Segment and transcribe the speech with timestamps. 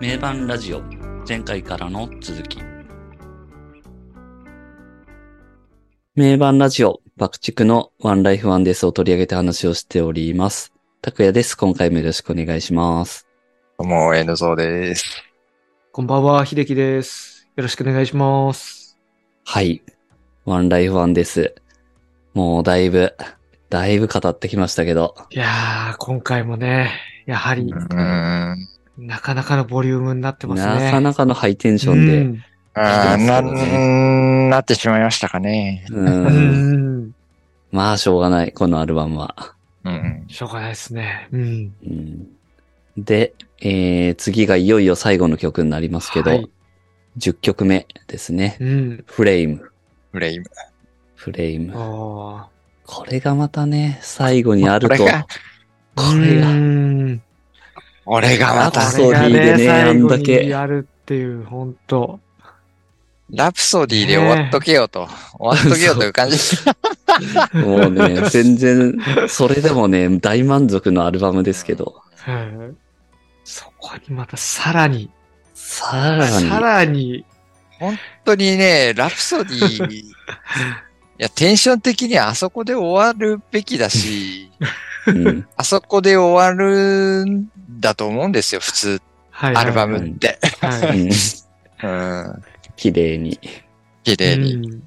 [0.00, 0.82] 名盤ラジオ
[1.26, 2.58] 前回からの続き
[6.16, 10.72] 名盤ラジオ爆竹のワンライフワンですを取り上げて話をしております。
[11.00, 11.56] 拓也です。
[11.56, 13.26] 今回もよろしくお願いします。
[13.78, 15.22] どうも、N ゾーです。
[15.92, 17.48] こんばんは、秀樹です。
[17.54, 18.98] よろしくお願いします。
[19.44, 19.80] はい。
[20.44, 21.54] ワンライフワンです。
[22.34, 23.14] もうだいぶ、
[23.70, 25.14] だいぶ語ってきましたけど。
[25.30, 26.90] いやー、今回もね、
[27.26, 28.73] やはりう、ーん。
[28.98, 30.84] なかなかのボリュームになってますね。
[30.84, 32.18] なかなかのハイテンションで。
[32.18, 32.44] うん
[32.76, 33.40] あーな、
[34.48, 35.86] なってしまいましたかね。
[35.90, 35.94] う。
[35.94, 37.14] うんん。
[37.70, 39.54] まあ、しょうがない、このアルバムは。
[39.84, 40.24] うん。
[40.28, 41.28] しょうがないですね。
[41.30, 41.72] うん。
[41.86, 42.28] うん、
[42.96, 46.50] で、えー、次がいよいよ最後の曲になりますけど、はい
[47.18, 48.56] 10曲目ですね。
[48.60, 49.04] うん。
[49.06, 49.70] フレイム。
[50.12, 50.46] フレイム。
[51.14, 51.72] フレイム。
[51.72, 54.96] これがまたね、最後にあると。
[54.96, 55.26] これが、
[55.94, 57.22] これがうん
[58.06, 60.44] 俺がまラプた、ソディでねあんだけ。
[60.44, 62.20] にやるっていう、本当
[63.30, 65.08] ラプソディで終わっとけよと。
[65.38, 66.38] 終わっとけよという感じ。
[67.58, 72.74] もうね、全然、それでもね、大満足のアルバムですけど、はい。
[73.44, 75.10] そこにまたさらに、
[75.54, 77.24] さらに、さらに、
[77.78, 80.14] 本当にね、ラプソディ、 い
[81.18, 84.50] や、テンション的にはあそこで終わるべきだし、
[85.06, 87.48] うん、 あそこで終わるん
[87.80, 90.38] だと思うんですよ、普通、はいアルバムって。
[92.76, 93.38] 綺麗に。
[94.02, 94.54] 綺麗に。
[94.54, 94.82] うん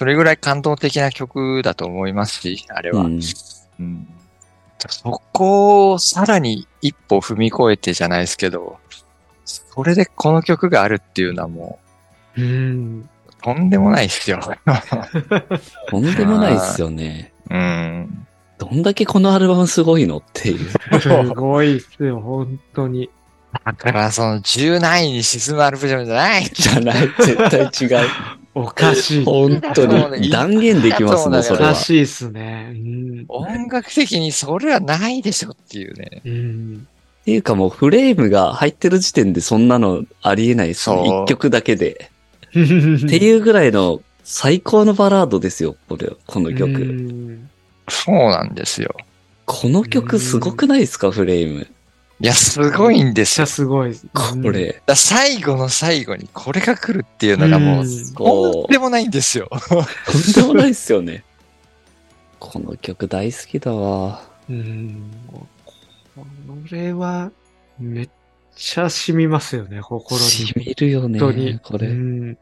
[0.00, 3.02] それぐらい感動的な曲だと思いますし、あれは。
[3.02, 3.20] うん
[3.80, 4.08] うん
[4.88, 8.78] そこをさらに一歩踏み越えてじゃないですけど、
[9.44, 11.78] それでこの曲があるっていうのはも
[12.38, 13.00] うん。
[13.28, 14.40] う、とんでもないっすよ。
[15.90, 17.34] とんでもないっすよね。
[17.50, 18.26] うん。
[18.60, 21.00] どんだけこのアルバムすごいのっていう。
[21.00, 23.08] すごいっすよ、本当に。
[23.64, 26.44] だからその10何位に沈むアルバムじゃない。
[26.44, 27.36] じゃない、絶
[27.88, 28.08] 対違う。
[28.54, 29.24] おかしい。
[29.24, 31.70] 本当に断言できますね、そおれは。
[31.70, 32.72] かしいっすね。
[32.72, 33.24] うん。
[33.28, 36.20] 音楽的にそれはないでしょっていうね。
[36.26, 36.86] うん。
[37.22, 41.22] っていうかもうフレームが入ってる時点でそんなのありえないですね。
[41.24, 42.10] 一曲だけで。
[42.50, 47.40] っ てっていうぐらいの最高のバラードですよ、これ、この曲。
[47.90, 48.94] うんそうなんですよ。
[49.46, 51.66] この曲すごくないですか、フレーム。
[52.20, 53.46] いや、すごいんですよ。
[53.46, 53.94] すごい。
[54.14, 54.82] これ。
[54.86, 59.48] だ最後の最後にこれが来るっていうのがもう、うんとんでもないんですよ。
[59.68, 61.24] とんでもないっすよね。
[62.38, 64.22] この曲大好きだわ。
[64.48, 65.10] うん。
[66.14, 66.26] こ
[66.70, 67.32] れは、
[67.78, 68.08] めっ
[68.54, 70.26] ちゃ染みますよね、心に。
[70.26, 71.18] しみるよね。
[71.18, 71.58] 本当に。
[71.58, 71.88] これ。
[71.88, 72.38] うん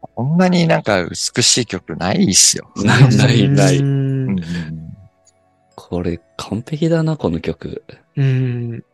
[0.00, 2.70] こんなになんか美しい曲ないっすよ。
[2.76, 3.80] ないないない。
[5.90, 5.98] うん。
[5.98, 7.82] これ完璧だな、この曲。
[8.16, 8.84] うん。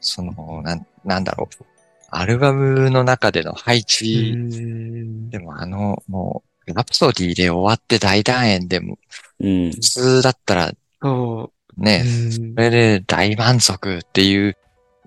[0.00, 1.64] その、なん、なんだろう。
[2.10, 8.98] アルバムの中での配う置、んでもあの、もう、ラプソディで終わって大団円でも、
[9.40, 9.70] うん。
[9.72, 10.72] 普通だったら
[11.02, 11.82] そう。
[11.82, 14.56] ね、うんそれで大満足っていう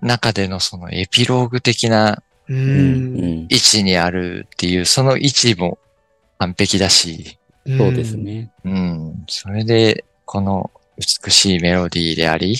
[0.00, 2.22] 中でのそのエピローグ的な。
[2.48, 5.78] 位置にあるっていう、その位置も
[6.38, 8.16] 完璧だし、そうです。
[8.16, 8.50] ね。
[8.64, 9.24] うん。
[9.28, 12.56] それで、この美しいメロディーであり、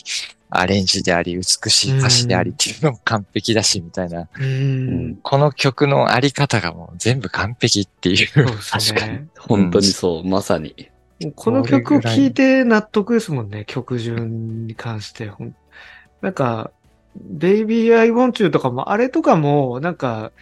[0.54, 4.22] アレンジであり、美しい歌詞でありっていうのも完璧だし、みたいな。
[4.22, 4.28] う。
[4.38, 5.16] うんん。
[5.22, 8.26] この曲のあり方がもう全部完璧っていう。
[8.26, 9.28] そうです確かにね。。
[9.38, 10.91] 本当にそう、まさに。
[11.37, 15.31] この曲を聴いて納得ですもんね、曲順に関して。
[16.20, 16.70] なんか、
[17.16, 20.32] Baby I Want You とかも、あれとかも、なんか、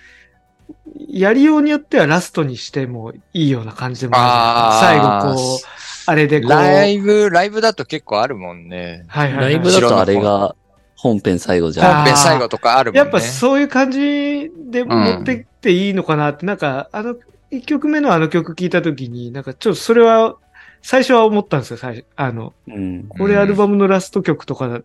[1.08, 5.58] やりようによってはラストにしてもいいような感じでもある最後こう、
[6.06, 9.04] あれでこう、ライブ、ライブだと結構あるもんね。
[9.08, 10.54] はいはいはいライブだとあれが
[10.96, 11.94] 本編最後じゃん。
[11.96, 12.98] 本編最後とかあるもんね。
[12.98, 17.16] やっぱそういう感じで持ってっていいのかなって、なんか、あの、
[17.50, 20.36] 一曲目のあの曲聴いたときに、なんかちょっとそれは、
[20.82, 22.04] 最初は思ったんですよ、最初。
[22.16, 23.08] あの、うん。
[23.08, 24.82] これアルバムのラスト曲とかはい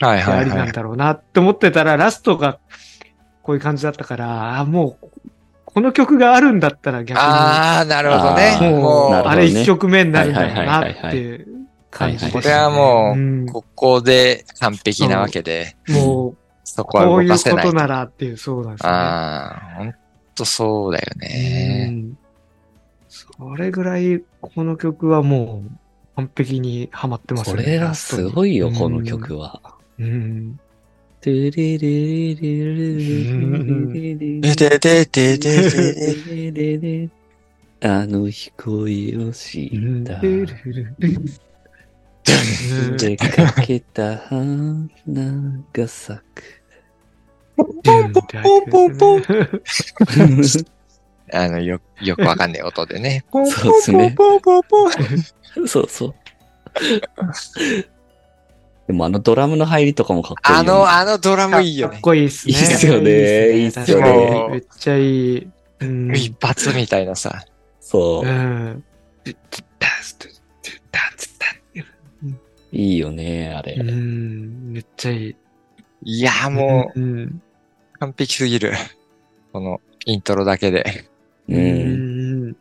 [0.00, 0.72] ではいありなんはい。
[0.72, 2.58] だろうなって思ってたら、ラストが
[3.42, 5.08] こういう感じだったから、あもう、
[5.74, 8.58] この曲があるんだったら逆に、ああ、なるほどね。
[8.60, 11.46] もう、あれ一曲目になるんだろうなはいはいはいはいっていう
[11.90, 12.32] 感じで。
[12.32, 17.64] これはもううんここで完璧なわけで、もう、そこはこういう動かせない。
[17.64, 18.96] ことならっていう、そうなんですよね。
[18.98, 19.94] ああ、ほん
[20.34, 21.86] とそうだようね。
[21.90, 22.18] ん
[23.08, 25.70] それぐらい、この曲はもう、
[26.16, 27.64] 完璧にハマってますこね。
[27.64, 29.60] れはすごいよ、うんこの曲は。
[29.98, 30.58] うん。
[31.22, 32.74] トゥレレレレ
[33.92, 37.08] レレででででででで
[37.80, 39.70] あの日恋をし
[40.04, 40.20] た。
[42.98, 44.88] 出かけた花
[45.72, 46.42] が咲く。
[47.56, 49.22] ポンポンポンポンポン。
[51.32, 53.24] あの、よ、よくわかんない音でね。
[53.30, 55.68] ポンポンポンポンポンポン。
[55.68, 56.14] そうそう。
[58.86, 62.00] でもあのドラムの入りとかもかっこいいあの、あのドラムいいよねかっ。
[62.00, 62.54] こいいっすね。
[62.54, 63.10] いいっすよね
[63.58, 65.02] いいっすよね確かにめっちゃい
[65.36, 65.48] い。
[65.80, 66.16] うん。
[66.16, 67.44] 一発みたいなさ。
[67.80, 68.30] そうう。
[68.30, 68.84] ん。
[72.72, 73.74] いいよね、あれ。
[73.74, 74.72] うん。
[74.72, 75.36] めっちゃいい。
[76.04, 77.42] いや、もう、うん。
[78.00, 78.72] 完璧すぎる。
[79.52, 81.04] この、イントロだけで。
[81.48, 81.54] う。
[81.54, 82.56] うんん。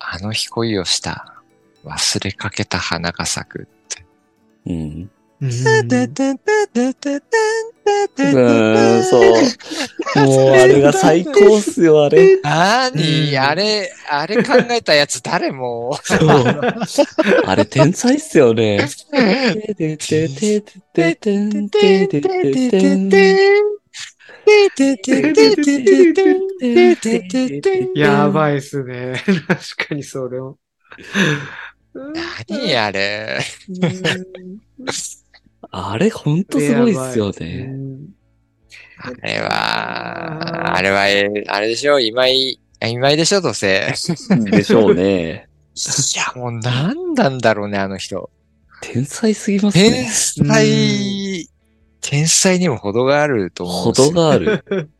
[0.00, 1.34] あの日恋をした。
[1.84, 3.68] 忘れかけた花が咲く。
[4.66, 5.10] うん。
[5.40, 5.50] うん。
[8.18, 8.22] う
[8.98, 9.20] ん、そう。
[10.26, 12.40] もう、あれが最高っすよ、あれ。
[12.40, 15.96] なに、うんあれ、あれ考えたやつ誰も。
[16.02, 16.18] そう。
[17.46, 18.88] あれ、天才っすよね。
[19.12, 20.60] てててて
[20.92, 22.28] ててんててて
[27.60, 29.22] てんやばいっすね。
[29.46, 30.58] 確かにそれも。
[32.48, 33.40] 何あれ。
[35.70, 37.64] あれ、ほんとすごいっすようね。
[37.64, 37.98] ん
[39.00, 42.00] あれは、あれは、えーあれでしょ？
[42.00, 43.92] 今井、今井でしょどうせ。
[44.50, 45.48] でしょうね。
[45.76, 48.30] いや、もう何なんだろうね、あの人。
[48.80, 50.08] 天才すぎます天ね。
[50.08, 51.48] 才、
[52.00, 54.64] 天才にも程があると思うんですよ程がある。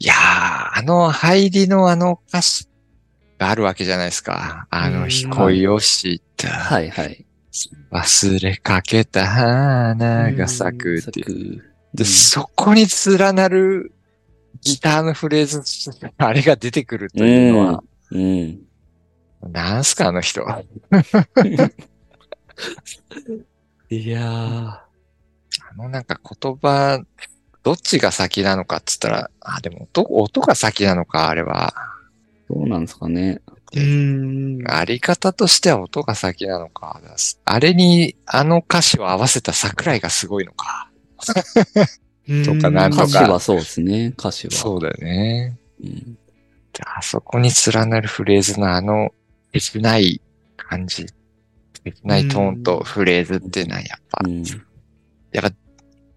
[0.00, 2.66] いやー、あの入りのあの歌詞
[3.38, 4.66] があるわけじゃないですか。
[4.70, 6.48] あの日恋をした。
[6.48, 7.26] はいはい。
[7.90, 11.58] 忘れかけた花が咲くっていう。
[11.58, 11.64] く。
[11.94, 12.86] で、そこに
[13.18, 13.92] 連なる
[14.62, 15.62] ギターのフレーズ、
[16.16, 18.60] あれが出てくるというのは、うん。
[19.42, 20.42] なんすかあの人。
[23.90, 24.24] いやー。
[24.26, 24.84] あ
[25.76, 27.02] のなんか言葉、
[27.62, 31.74] どっちが先なのかっつったら、あ、でも音、音が先なのか、あれは。
[32.48, 33.40] どうなんですかね。
[33.74, 34.64] うん。
[34.66, 37.00] あり方としては音が先なのか。
[37.44, 40.90] あれに、あの歌詞を合わせた桜井がすごいのか。
[42.44, 44.52] とかなんとか歌詞はそうですね、歌詞は。
[44.52, 45.58] そうだよね。
[45.82, 46.18] うん。
[46.72, 49.12] であそこに連なるフレーズのあの、
[49.52, 50.20] 切ない
[50.56, 51.06] 感じ。
[51.84, 54.44] 切ないトーンとフレーズっていうのはやっぱ、うん。
[55.32, 55.52] やっぱ、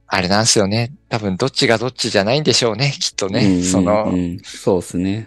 [0.07, 0.93] あれなんですよね。
[1.09, 3.45] 多分どっちがどっちじゃないんでしょうね、きっとね。
[3.45, 5.25] うんその、うんそうですね。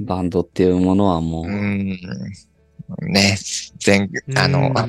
[0.00, 1.98] バンドっていうものはもう、うん。
[3.02, 3.36] ね、
[3.78, 4.72] 全、あの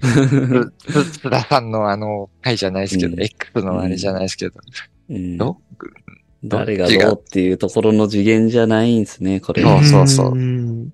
[0.00, 3.22] 津田さんのあの回じゃないですけど、うん。
[3.22, 4.54] X のあれじゃないですけど、
[5.10, 5.36] うん。
[5.36, 5.58] ど
[6.44, 9.62] 誰がどうっていうところの次元じゃないんですね、これ。
[9.62, 10.32] そうそうそう。
[10.32, 10.92] うん。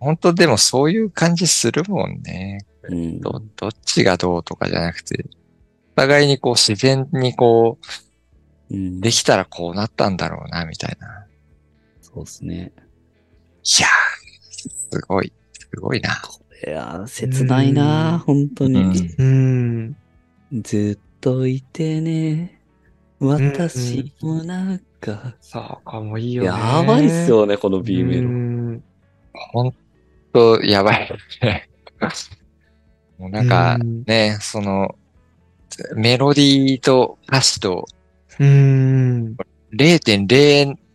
[0.00, 2.64] 本当でもそういう感じするもんね。
[2.88, 3.20] うん。
[3.20, 5.26] ど、どっちがどうとかじゃなくて、
[5.96, 7.78] お互いにこう自然にこ
[8.70, 9.00] う、うん。
[9.00, 11.17] できたらこうなったんだろうな、みたいな。
[12.14, 12.72] そうですね。
[12.76, 16.10] いやー、すごい、すごいな。
[16.66, 18.80] いやー、切ないなー本当に。
[19.18, 19.96] うん
[20.52, 20.62] うん。
[20.62, 22.60] ずっといてね。
[23.20, 25.36] 私もなんか。
[25.40, 26.48] そうかもいいよね。
[26.48, 28.30] やばいっすよね、この B メうロ。
[28.30, 28.82] ん
[29.34, 29.74] ほん
[30.32, 31.10] と、やばい。
[33.18, 34.96] もうなんかう、んね、その、
[35.94, 37.86] メロディーと歌詞と
[38.38, 39.36] うん。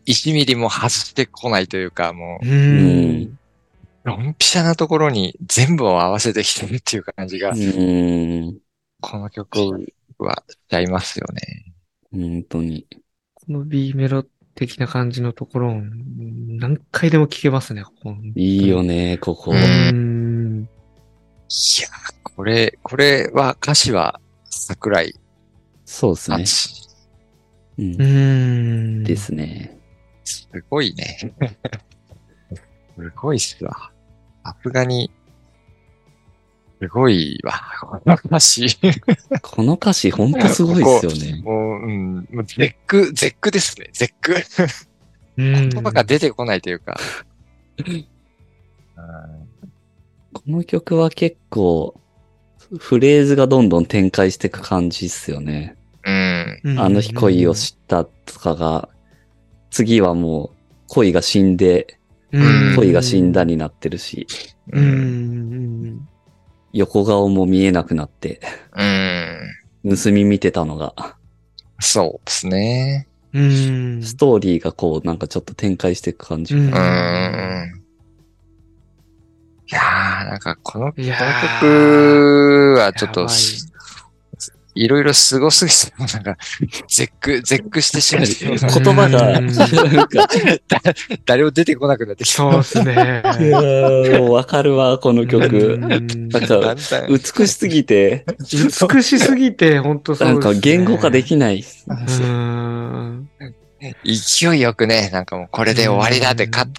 [0.06, 3.24] 0.01ミリも外してこないというか、もううんん。
[3.24, 3.38] う、
[4.06, 8.58] ドンピシャなところに全部を合わせてきてるっていう感じが、うん。
[9.02, 9.86] この曲
[10.18, 11.74] はしちゃいますよね。
[12.12, 12.88] 本当に。
[13.34, 18.16] この B メロ的な感じのところ、何回でも聴けますね、ここ。
[18.36, 19.52] いいよね、ここ。
[19.52, 19.56] う。
[19.56, 20.64] ん。
[20.64, 25.14] いやー、これ、これは歌詞は桜井
[25.86, 26.38] そうですね。
[26.44, 26.90] 敦。
[27.78, 28.06] うんう
[29.02, 29.04] ん。
[29.04, 29.78] ですね。
[30.52, 31.18] すごいね。
[32.98, 33.92] すごいっすわ。
[34.44, 35.12] さすがに、
[36.84, 37.54] すごいわ。
[37.82, 38.68] この歌詞。
[39.42, 41.42] この歌詞ほんとすごいですよね。
[41.42, 43.90] もう、うん、もう絶句、絶句ですね。
[43.94, 44.36] 絶句。
[45.38, 45.70] うん。
[45.70, 46.98] 言葉が出てこないというか。
[50.34, 51.96] この曲は結構、
[52.78, 55.78] フレーズがどんどん展開していく感じっすよね。
[56.06, 56.60] うん。
[56.64, 58.90] うんあの日恋を知ったとかが、
[59.74, 61.98] 次はもう恋が死んで、
[62.32, 63.44] うん恋が死んだ。
[63.44, 64.28] になってるし、
[64.72, 64.80] う。
[64.80, 66.08] ん。
[66.74, 68.40] 横顔も見えなくなって、
[69.84, 69.98] うん。
[69.98, 71.18] 盗み見てたのが、
[71.80, 73.08] そうですね。
[73.34, 74.04] うん。
[74.04, 76.56] ストーリーがこうなんかちょっと展開していく感じ。
[76.56, 76.70] いやー、
[80.30, 83.28] なんかこの、この曲はちょっと
[84.76, 86.38] いろいろすごすぎて、もうなんか、
[86.88, 88.34] 絶句、絶句してしまって、
[88.82, 90.28] 言葉が、うんなんか、
[91.26, 92.38] 誰も出てこなくなってきた。
[92.38, 92.94] そうですね。
[92.94, 95.74] いやーもうわかるわ、この曲。
[95.74, 96.76] うんなんだか、
[97.10, 98.26] 美しすぎて、
[98.90, 100.40] 美しすぎて、本当そうなん。
[100.40, 101.64] か言語化できない。
[101.88, 103.30] うん。
[104.06, 106.72] 勢いよくね、なんかもうこれで終わりだってか語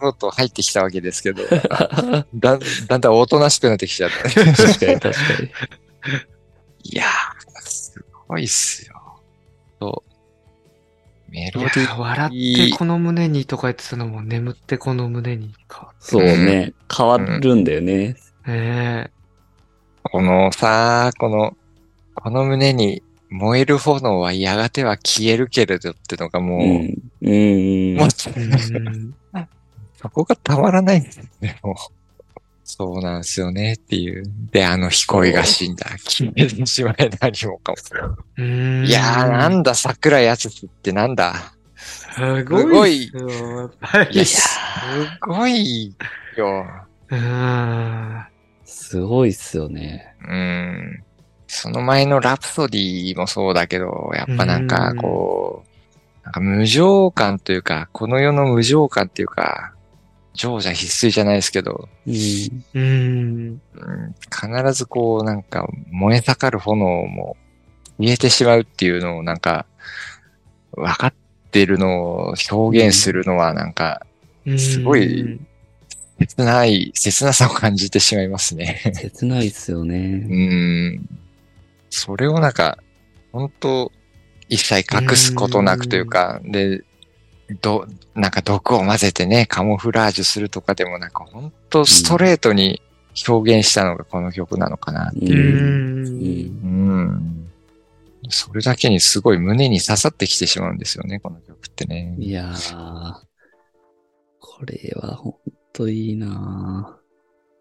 [0.00, 1.42] ろうと入ってきたわけですけど、
[2.34, 4.22] だんだんだんおとなしくなってきちゃった。
[4.22, 5.08] 確かに確か
[5.42, 5.50] に。
[6.84, 7.35] いやー、す
[8.28, 9.20] ごいっすよ。
[9.80, 11.30] そう。
[11.30, 15.92] メロいディや、笑ってこの胸にとか言ってたのも眠ってこの胸にか。
[15.98, 16.72] そうね。
[16.94, 18.16] 変わるんだよね。
[18.46, 19.10] ね
[20.04, 21.56] このさ、この、
[22.14, 26.94] この胸に燃える炎はやがては消えるけれどってのがもう、うん。
[27.22, 27.30] う
[27.94, 27.96] ん。
[27.96, 28.40] もうえ。
[28.40, 29.14] うん
[29.96, 31.74] そこがたまらないんですね、もう。
[32.68, 34.24] そうなんですよねっていう。
[34.50, 35.86] で、あの彦いが死んだ。
[35.98, 37.78] 消えてしまえ何もかも。
[38.38, 41.54] うんいやー、なんだ、桜やつってなんだ。
[41.76, 43.28] すごいっすよ。
[43.60, 44.58] やっぱりいや、す
[45.20, 45.94] ごい
[46.36, 46.66] よ。
[47.10, 48.24] うん。
[48.64, 50.16] すごいっすよね。
[50.28, 51.04] うん。
[51.46, 59.72] その前のラプソディもそうだけど、やっぱなんかこう、なんか無情感というか、この世の無情感っていうか、
[60.36, 63.60] 情者必須じゃないですけど、うん。
[64.30, 67.36] 必ずこうなんか燃え盛る炎も
[67.98, 69.66] 消えてしまうっていうのをなんか
[70.72, 71.14] 分かっ
[71.50, 74.06] てるのを表現するのはなんか
[74.56, 75.40] すごい
[76.18, 78.80] 切ない、切なさを感じてしまいますね。
[78.94, 79.98] 切ないっすようね。
[79.98, 81.08] ん。
[81.90, 82.78] それをなんか、
[83.32, 83.92] 本当
[84.48, 86.82] 一切隠すことなくというか、で、
[87.54, 92.82] ど、なんか毒を混ぜてね、カモフラージュするとかでもなんか本当ストレートに
[93.28, 95.12] 表現したのがこの曲なのかな。
[95.14, 95.18] う。
[95.18, 95.30] うん。
[95.30, 96.16] うん
[96.62, 97.50] うん。
[98.28, 102.16] それだけにすごい胸に刺さってきてしまうんですよね、この曲ってね。
[102.18, 103.14] いやー、
[104.40, 105.34] これはほん
[105.72, 107.06] といいなー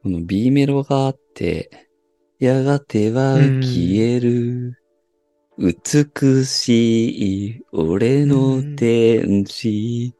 [0.06, 1.90] この B メロがあって、
[2.40, 4.78] やがては消える、
[5.58, 10.14] 美しい俺の天使。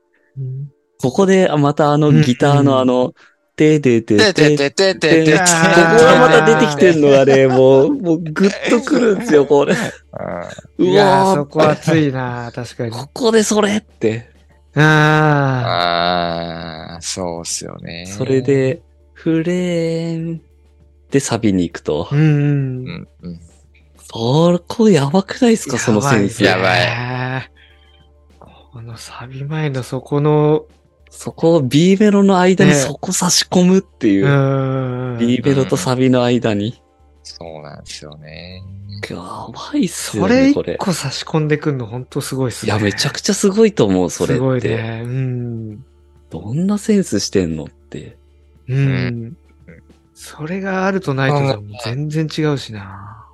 [1.02, 3.14] ここであまたあのギターのあの、
[3.56, 9.76] てでてててててでここあがまた出てきてんのがね、もう、もうグッとくるんですよ、これ。
[10.78, 12.92] うわそこ熱いな確かに。
[12.92, 14.30] ここでそれって。
[14.76, 14.82] あ
[16.94, 18.06] ああ、そうっすよね。
[18.08, 18.82] それ、で、
[19.14, 20.42] フレーム
[21.12, 22.16] でサビに行くとあ。
[22.16, 22.18] う。
[22.18, 23.08] ん。
[23.22, 23.40] うん、
[24.14, 24.58] うん。
[24.58, 26.44] そこやばくないですか、そのセンス。
[26.44, 26.82] やばい
[27.42, 27.56] い。
[28.40, 30.66] このサビ前のそこの、
[31.10, 35.16] そこを B メロの間にねそこ差し込むっていうう。
[35.16, 35.18] ん。
[35.20, 36.82] B メロとサビの間に。
[37.24, 38.62] そうなんですよね。
[39.10, 40.78] やばいっすよね、それ一これ。
[40.78, 42.72] 個差し込んでくんの本当すごいっすね。
[42.72, 44.36] いや、めちゃくちゃすごいと思う、それって。
[44.36, 45.02] すごいね。
[45.06, 45.86] うん。
[46.30, 48.18] どんなセンスしてんのって。
[48.68, 49.38] うん。
[50.14, 53.25] それがあるとないと全然違うしな。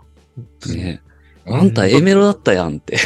[0.67, 1.01] ね。
[1.05, 1.11] うん
[1.55, 2.97] あんた A メロだったやんって。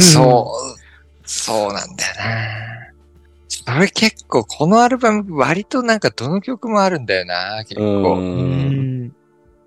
[0.00, 3.74] そう、そうなんだよな。
[3.74, 7.84] それ結構、このアルバム割となんかどの曲もあるんだよな、結う。
[8.02, 8.16] 構。
[8.16, 9.16] うんん。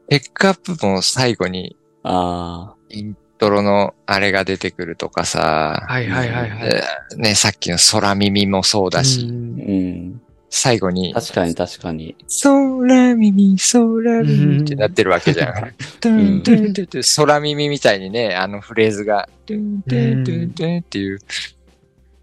[0.09, 6.69] ピックアップも最後にあイントロのあれが出てくるとかさ、はいはいはいはい。
[6.69, 9.21] えーね、さっきの空耳もそうだし。
[9.21, 10.21] うん。
[10.55, 12.15] 最後に、確かに確かに。
[12.43, 15.73] 空耳、空耳ってなってるわけじゃん。
[15.99, 21.19] トゥんントゥントゥントゥン空耳みたいにね、あのフレーズが、トゥントゥントゥントゥンっていう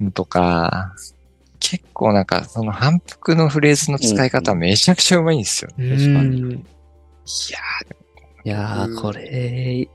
[0.01, 0.95] のとか、
[1.59, 5.73] 結構なんかその反復のフレーズの使い方めちゃくちゃうまいんですよ。
[5.77, 6.51] う確かにん。
[6.53, 6.61] いや
[8.45, 9.89] いやー、うんこれ、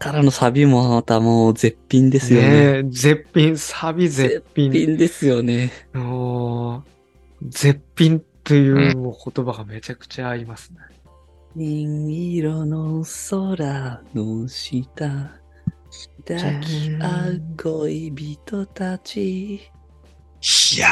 [0.00, 2.48] からのサビもまたもう絶品ですよね。
[2.48, 4.72] ねえ絶品、サビ絶品。
[4.72, 5.70] 絶品ですよね。
[5.94, 6.99] もう
[7.48, 10.78] 絶品というもう言葉がめちゃくちゃ合いますね。
[11.56, 15.30] 銀色の空の下、
[16.26, 19.54] 抱き合う恋人たち。
[20.76, 20.88] いや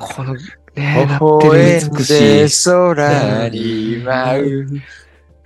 [0.00, 0.34] この
[0.74, 4.66] ねな微って笑るんで空に舞う。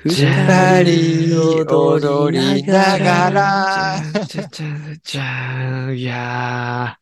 [0.04, 4.00] 二二人人踊りながら。
[4.26, 4.66] じゃじゃ
[5.02, 5.92] じゃ。
[5.92, 6.98] いや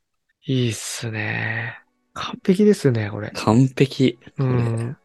[0.49, 1.86] ー、いいっすね。
[2.17, 3.31] 完璧ですね、これ。
[3.35, 4.19] 完璧。
[4.39, 4.97] うん。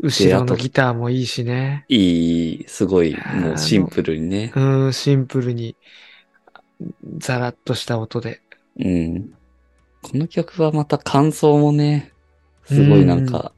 [0.00, 1.84] 後ろのギターもいいしね。
[1.88, 4.52] いい、すごい、もうシンプルにね。
[4.56, 5.76] うん、シンプルに、
[7.18, 8.40] ザラッとした音で。
[8.78, 9.32] うん。
[10.02, 12.12] この曲はまた感想もね、
[12.64, 13.52] すごいなんか、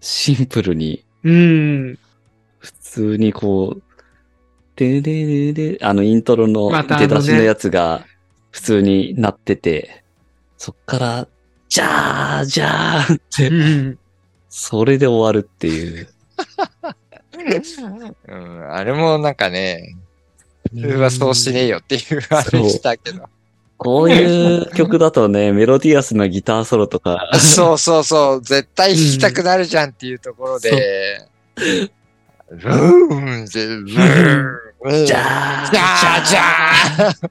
[0.00, 1.98] シンプルに、うん。
[2.58, 3.82] 普通にこう、
[4.76, 8.04] でででで、あのイントロのまたあのね出だしのやつが
[8.50, 10.04] 普通になってて、
[10.58, 11.28] そっから、
[11.72, 13.98] じゃーじゃーって、うん。
[14.50, 16.06] それで終わるっていう。
[18.28, 19.96] うん、あれもなんかね、
[20.70, 23.22] 普通はそうしねえよっていうあれしたけど。
[23.78, 31.26] こういう曲だとね、メロディアスなギターソロとか、そうそうそう、絶対弾きたくなるじゃんっていうところで、
[32.50, 36.24] ブーンって、ブーン、じゃーじゃー。
[36.26, 37.30] じゃー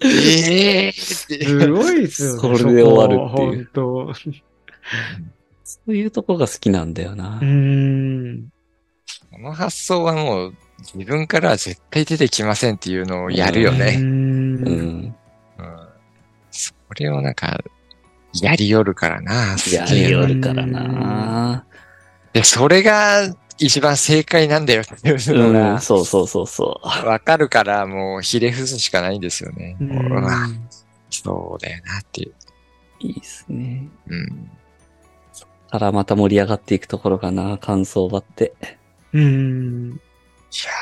[0.00, 0.92] ええ。
[0.92, 2.58] すごいですよね。
[2.58, 4.34] それで終わるっていう本
[5.64, 7.46] そういうとこが好きなんだよな当。
[7.46, 7.48] う。
[7.48, 8.48] ん。
[9.32, 10.54] この発想はもう
[10.94, 13.74] 自分からは絶対出てきませんっていうのをやるよう。
[13.74, 13.96] ね。
[13.98, 14.64] うんん。
[14.64, 15.16] うん
[16.50, 17.58] それをなんか、
[18.40, 19.56] やりよるからな。
[19.72, 21.66] やりよるからな
[22.32, 29.76] で、それが一番正解なんだよっていうのうがん、 そうそうそうそわかるから、もうひれ伏すしかないんですよね。
[29.80, 30.48] ううわ
[31.10, 32.30] そうだよなっていう。
[32.30, 32.34] う。
[33.00, 33.88] いいっすね。
[34.08, 34.50] うん。
[35.70, 38.54] からまた盛り上がっていくところかな、感想場って。
[39.12, 39.90] うん。
[39.92, 40.72] いや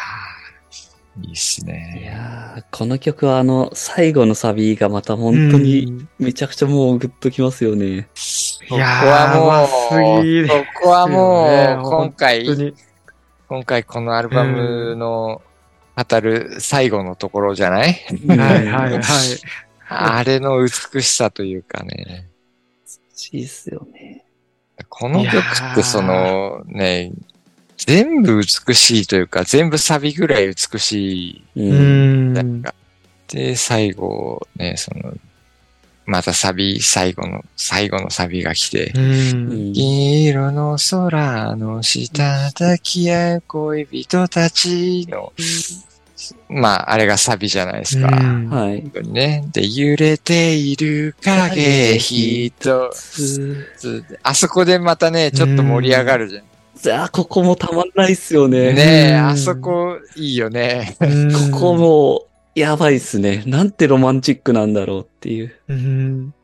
[1.22, 2.02] ー、いいっすいね。
[2.04, 8.08] やー、この曲はあの、最後のサビがまた本当にめちゃくちゃもうグッときますよね。
[8.14, 12.74] そこいやーはもう、すぎるそこはもう、今回、に。
[13.48, 15.42] 今回このアルバムの
[15.96, 17.92] 語る最後のところじゃない？
[18.26, 19.02] はいはいはい。
[19.88, 22.28] あれの美しさというかね。
[23.32, 24.24] いいっすよね。
[24.88, 27.12] この曲ってそのね、
[27.76, 31.70] 全部美しいというか、全部サビぐらい美しい。
[31.70, 31.74] う。
[31.74, 31.78] う
[32.42, 32.62] ん
[33.28, 35.12] で、最後ね、その、
[36.06, 39.72] またサビ、最後の、最後のサビが来て、うん。
[39.72, 45.32] 銀色の空の下抱き合う恋人たちの、
[46.48, 48.08] まあ、あれがサビじゃないですか。
[48.08, 48.82] うんはい。
[48.82, 49.48] 本当にね。
[49.52, 54.18] で、揺れている影一つ。
[54.22, 56.44] あそこでまたね、ちょっと盛り上がるじゃん。
[56.76, 58.74] じゃあ、ここもたまんないっすよね。
[58.74, 60.96] ねえ、うんあそこいいよね。
[61.00, 63.42] うんここも、やばいっすね。
[63.46, 65.54] なんてロマンチックなんだろうっていう。
[65.68, 66.34] うん。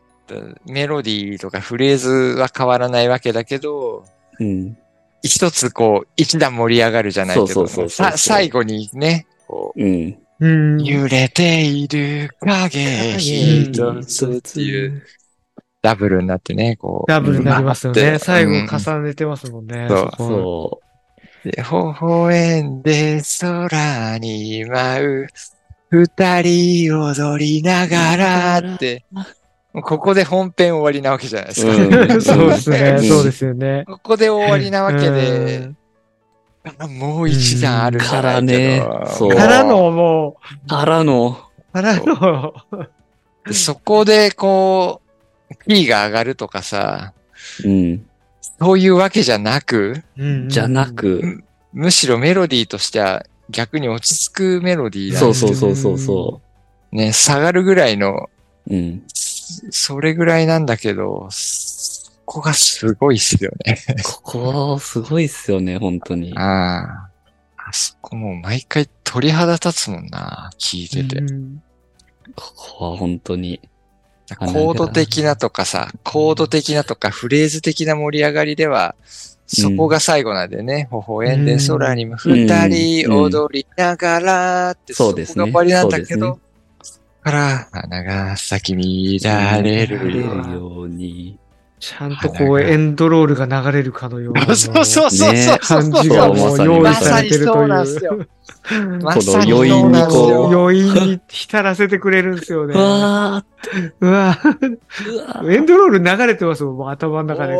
[0.67, 4.05] メロディーとかフレーズは変わらないわけだけど、
[4.39, 4.77] うん。
[5.23, 10.19] 一つこう、一段盛り上がるじゃないけど、そうそうそうそうさ最後にね、こうん。
[10.41, 10.81] うん。
[10.81, 15.03] う、揺れている影一つっていう
[15.83, 17.11] ダブルになってね、こう。
[17.11, 18.03] ダブルになりますよね。
[18.03, 19.87] 待って最後うん重ねてますもんね。
[19.89, 20.81] そうこそ
[21.45, 21.65] で、微
[22.01, 25.29] 笑んで空に舞う、
[25.91, 29.05] 二人踊りながらって、
[29.73, 31.73] ここで本編終わりなわけじゃないですか。
[31.73, 32.23] うん。
[32.23, 32.97] そうですね。
[32.99, 33.09] うん。
[33.09, 33.85] そうですよね。
[33.87, 35.71] ここで終わりなわけで
[36.65, 38.81] う、もう一段あるからね。
[38.81, 40.69] からのもう。
[40.69, 41.37] からの、
[41.71, 42.55] う、からの、
[43.47, 45.01] でそこでこ
[45.51, 47.13] う、キーが上がるとかさ、
[47.65, 48.07] うん。
[48.61, 56.41] そういうわけじゃなく、うんじゃな、く、むしろメロディーとしては逆に落ち着くメロディーなんそうそうそうそうそ
[56.93, 58.29] ね、下がるぐらいの、
[58.67, 58.75] う。
[58.75, 59.03] うん。
[59.09, 63.79] それぐらいなんだけど、そこがすごいっすよね。
[64.05, 66.37] ここ、すごいっすよね、本当に。
[66.37, 67.11] ああ。
[67.69, 71.21] あそこもう毎回鳥肌立つもんな、聞いてて。
[71.21, 71.63] うん
[72.37, 73.61] ここは本当に。
[74.39, 78.95] コード的なとかさ、コード的なとかフレーズ的な盛り上がりでは、
[79.53, 85.45] そこが最後なんでね、微笑んで空にも二人踊りながらって、そうですね。
[85.45, 86.39] こが終わりなんだけど、
[87.23, 91.39] から、花が咲き乱れるれるように。
[91.81, 94.35] ちゃんとこうエンドロールが流れるかのよう。
[94.35, 94.55] な。
[94.55, 95.37] そうそうそう。
[95.37, 97.65] そう感じがもう用意まされてるという。
[97.65, 98.19] うなんですよ。
[99.03, 100.55] まこのさに余韻にこう。
[100.55, 102.75] 余韻に浸らせてくれるんですよね。
[102.75, 105.53] うわーうわー。
[105.53, 107.57] エンドロール流れてますもん、もう頭の中で。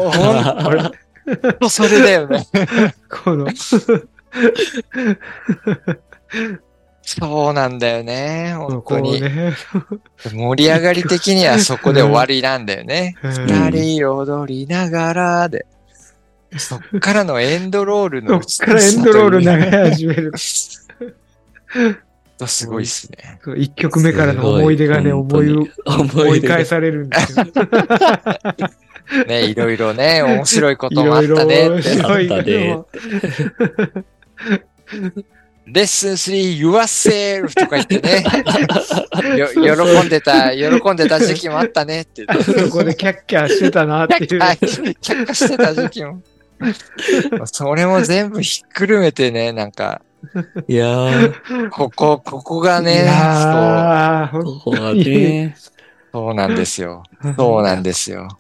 [1.31, 2.47] おーこれなんですよそれだよね。
[3.09, 3.47] この、
[7.03, 8.55] そうなんだよね。
[8.57, 9.21] 本当に。
[9.21, 9.55] ね。
[10.33, 13.17] 盛り上がり的にはそこで終わりなんだよね。
[13.23, 15.67] うん二人踊りながらで。
[16.57, 20.33] そっからのエンドロールの そっからエンドロール流れ始める。
[22.39, 23.41] とすごいっすね。
[23.57, 27.45] 一曲目からの思い出がね、思い、思い返されるんですよ。
[29.27, 31.69] ね、いろいろね、 面白いこいともあったねって。
[31.71, 32.79] 面白いあったね
[35.73, 38.25] レッスン3 yourself とか言ってね。
[39.39, 42.27] よ喜んでた、喜んでた時期もあったねって。
[42.43, 44.41] そこでキャッキャしてたなっていう。
[44.41, 46.23] はい却下してた時期も。
[47.47, 50.03] それも全部ひっくるめてね、なんか、
[50.69, 55.75] いやー、ここ、ここがいね、やー、ここはね、そう、
[56.13, 57.05] そうなんですよ。
[57.37, 58.40] そうなんですよ。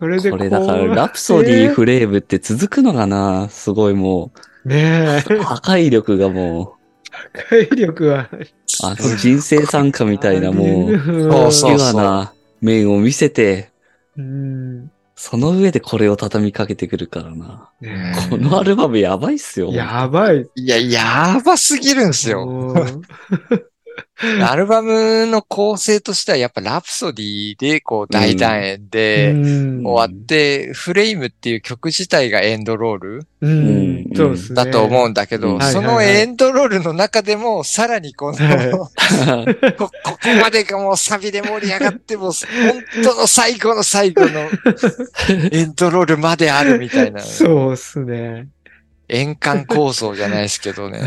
[0.00, 3.48] それでこれだから、ラプソディフフレームって続くのかな？
[3.50, 4.32] すごいも
[4.64, 6.76] ねえう、、破壊力がも
[7.10, 8.28] 破壊力は。
[8.32, 8.46] う、
[8.82, 13.70] あの人生参加みたいなもう、そうそうピュアな面を見せて、
[14.16, 14.90] うん。
[15.16, 17.70] その上でこれを畳みかけてくるからな。
[17.82, 19.68] ねこのアルバムやばいっすよ。
[19.70, 20.48] えやばい。
[20.54, 22.74] いや、やばすぎるんですよ。
[24.46, 33.26] アルバムの構成としてはやっぱラプソディでこう大団円でうん終わって、フレイムっていう曲自体がエンドロール。
[34.54, 42.34] だと思うんだけど、うんそのエンドロールの中でもさらにこの、は いこここまでがもうサビで盛り上がっても、本
[43.02, 44.48] 当の最後の最後の
[45.52, 48.48] エンドロールまであるみたいな、そうっすね。
[49.08, 51.00] 円環構想じゃないですけどうね。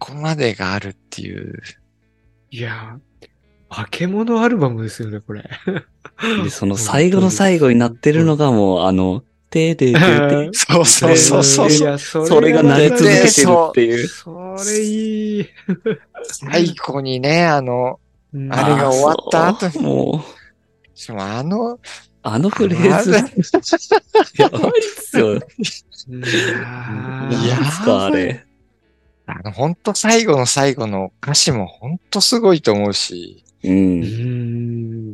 [0.00, 1.62] ここまでがあるっていう。
[2.50, 2.98] いや、
[3.68, 5.44] 化け物アルバムですよね、これ。
[6.42, 11.88] で、 その最後の最後になってるのがもう、あの、てーてーて そうそうそうそういそう。
[11.88, 14.08] やそそれが鳴り続けてるっていう。
[14.08, 15.46] それいい。
[16.24, 18.00] 最後にね、あの、
[18.32, 21.78] うんあれが終わった後にもう、しかもあの、
[22.22, 23.10] あのフレーズ、
[24.40, 25.34] やばいっすよ。
[25.34, 28.44] いやいーやなんすか、あれ。
[29.30, 33.68] あの、本当最後の最後の歌詞も本当すごいと思うし、う。
[33.68, 34.00] うん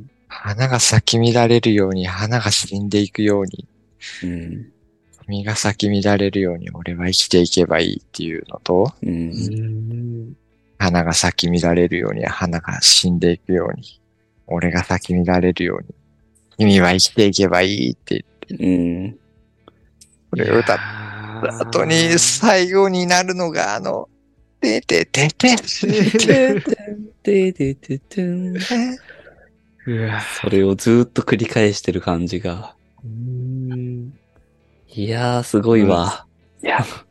[0.00, 0.06] ん。
[0.28, 3.66] 花が咲き乱れるように、花が死んでいくように、
[4.22, 4.72] うん。
[5.28, 9.06] 実が咲き乱れるように、俺は生きていけばいいっていうのと、う。
[9.06, 10.36] うんん。
[10.78, 14.00] 花が咲き乱れるように、花が死んでいくように、
[14.46, 15.94] 俺が咲き乱れるように、
[16.58, 19.18] 君は生きていけばいいって、うん。
[20.30, 20.78] これを歌っ
[21.42, 24.08] た後に、最後になるのが、あの、
[24.60, 26.60] てててて、て
[27.22, 28.56] ててててん。
[30.42, 32.74] それをずっと繰り返してる感じが。
[34.88, 36.26] いやー、すごいわ。
[36.62, 37.04] いや、す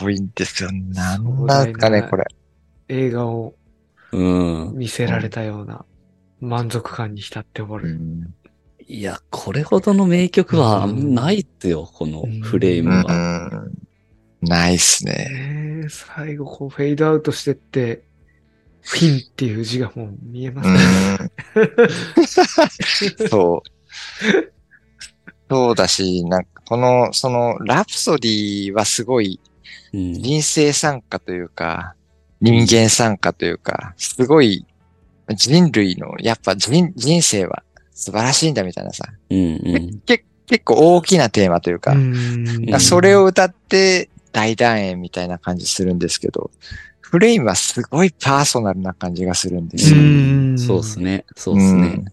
[0.00, 0.70] ごいんですよ。
[0.72, 2.26] なんなんかね、これ。
[2.88, 3.54] 映画を
[4.12, 5.84] 見せられたような
[6.40, 7.90] 満足感に浸っておる。
[7.90, 8.34] うん
[8.90, 13.12] いや、これほどの名曲はないっすよ、このフレームうは。
[13.12, 13.70] ん。
[14.40, 15.86] ないっすね。
[15.90, 18.04] 最後こうフェードアウトしてって、
[18.80, 20.78] フィンっていう字がもう見えますうね。
[23.24, 23.28] ん。
[23.28, 23.68] そう。
[25.50, 29.38] そうだし、なんか、この、その、ラプソディはすごい
[29.92, 30.14] うん。
[30.14, 31.94] 人生参加というか、
[32.40, 34.64] 人間参加というか、すごい
[35.34, 37.62] 人類の、やっぱ人人生は
[37.98, 39.42] 素晴らしいんだみたいなさ、うんう
[39.76, 40.00] ん。
[40.06, 41.96] け結構大きなテーマというか、
[42.78, 46.52] それを歌って大団円みたいな感じするんですけど、
[47.00, 49.96] フレイムはすごいパーソナルな感じがするんですよ。
[50.00, 51.24] んそうっすね。
[51.34, 52.04] そうっすねうん。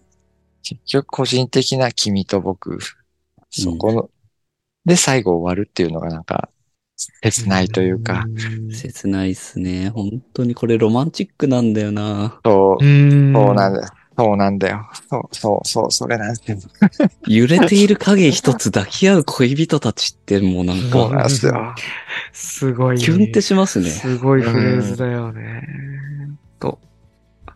[0.64, 2.80] 結局個人的な君と僕、
[3.50, 4.10] そこの、
[4.84, 6.48] で最後終わるっていうのがなんか、
[7.22, 9.90] 切ないというか、ん切ないっすね。
[9.90, 12.40] 本当にこれロマンチックなんだよな。
[12.44, 13.88] そう、うんそうなんだよ。
[14.16, 14.88] そうなんだよ。
[15.10, 16.58] そう、そう、そう、それなんですよ。
[17.26, 21.74] 揺れている影一つ抱き合う恋人たちってもうなんそうか、なんですよ。
[22.32, 22.98] すごい。
[22.98, 23.90] キュンってしますね。
[23.90, 25.62] すごいフレーズだよね。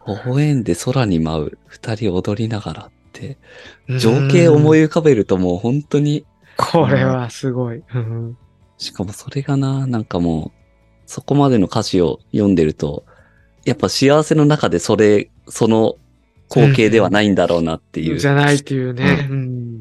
[0.06, 3.38] 微笑んで空に舞う二人踊りながらって、
[3.98, 4.84] 情景思いい。
[4.84, 6.24] 浮かべるともう本当に、
[6.56, 7.82] これはすごい。
[7.94, 8.36] うん
[8.78, 10.50] しかもそれがな、なんかもう、
[11.04, 13.04] そこまでの歌詞を読んでると、
[13.66, 15.96] やっぱ幸せの中でそれ、その
[16.52, 19.28] 光景ではないんだろうなっていうじゃないっていうね。
[19.30, 19.80] うん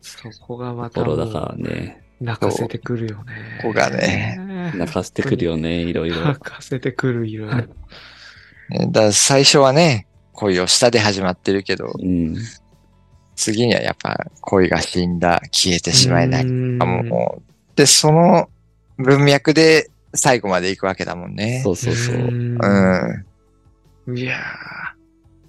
[0.00, 2.02] そこがまたところだからね。
[2.20, 3.60] 泣かせてくるよね。
[3.62, 4.72] ここがね。
[4.74, 6.40] 泣かせてくるよね、いろいろ泣。
[6.40, 7.46] かせてくるよ。
[7.46, 7.68] ね
[8.90, 12.36] だから最初はね、恋をしたで始まってるけど、うん。
[13.36, 16.44] 次にはやっぱ恋が死んだ、消えてしまえない。
[16.44, 17.40] も。
[17.76, 18.48] で、その
[18.96, 21.60] 文脈で最後まで行くわけだもんね。
[21.62, 22.16] そうそうそう。
[22.16, 22.18] う
[24.08, 24.16] ん。
[24.16, 24.38] いや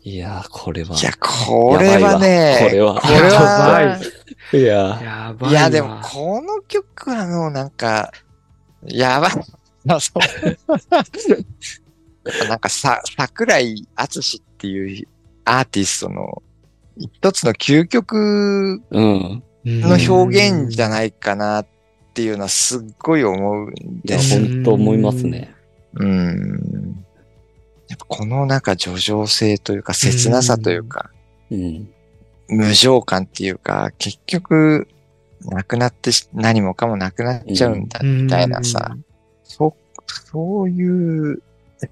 [0.10, 0.96] いやー、これは。
[0.96, 3.00] いや、これはね、これは。
[3.00, 4.00] これは、
[4.52, 5.60] いやー、やばいわ。
[5.60, 8.12] いや、でも、この曲はもうなんか、
[8.88, 9.32] やばい。
[9.88, 10.58] あそうやっ
[12.40, 15.08] ぱなんかさ、桜井敦っていう
[15.46, 16.42] アーティストの
[16.98, 19.44] 一つの究極うん。
[19.66, 21.68] の表現じゃないかなっ
[22.16, 24.40] ていうのはすっごい思うんいや、です。
[24.40, 25.54] 本当思いますね。
[25.94, 26.89] うん。
[27.90, 31.10] やっぱこのなんか叙情性というか切なさというか、
[31.52, 31.90] うん。
[32.48, 34.88] 無情感っていうか、結局、
[35.42, 38.96] なくなってし何もかもなくなっちゃうんだ、みたいなさ、
[39.44, 39.76] そ、
[40.26, 41.42] そういう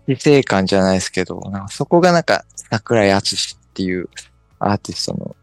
[0.06, 4.10] 姿勢感じゃないですけど、なんかそこがなんか桜井敦っていう
[4.60, 5.36] アーティストの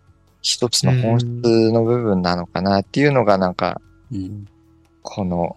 [0.43, 3.81] 一つの本質の部分なのかなっていうのがなんか、
[4.13, 4.47] うん。
[5.03, 5.57] この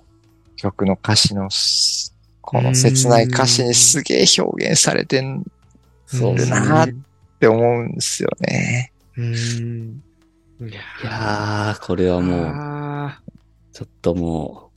[0.56, 2.07] 曲の歌詞のす、
[2.48, 5.44] この切ない歌詞にすげえ表現されてん
[6.06, 6.60] そうですね。
[6.62, 6.90] なっ
[7.42, 8.94] て思うんですよね。
[9.18, 10.02] うん。
[10.62, 13.20] いやー、これはもう、あ
[13.74, 14.72] ちょっとも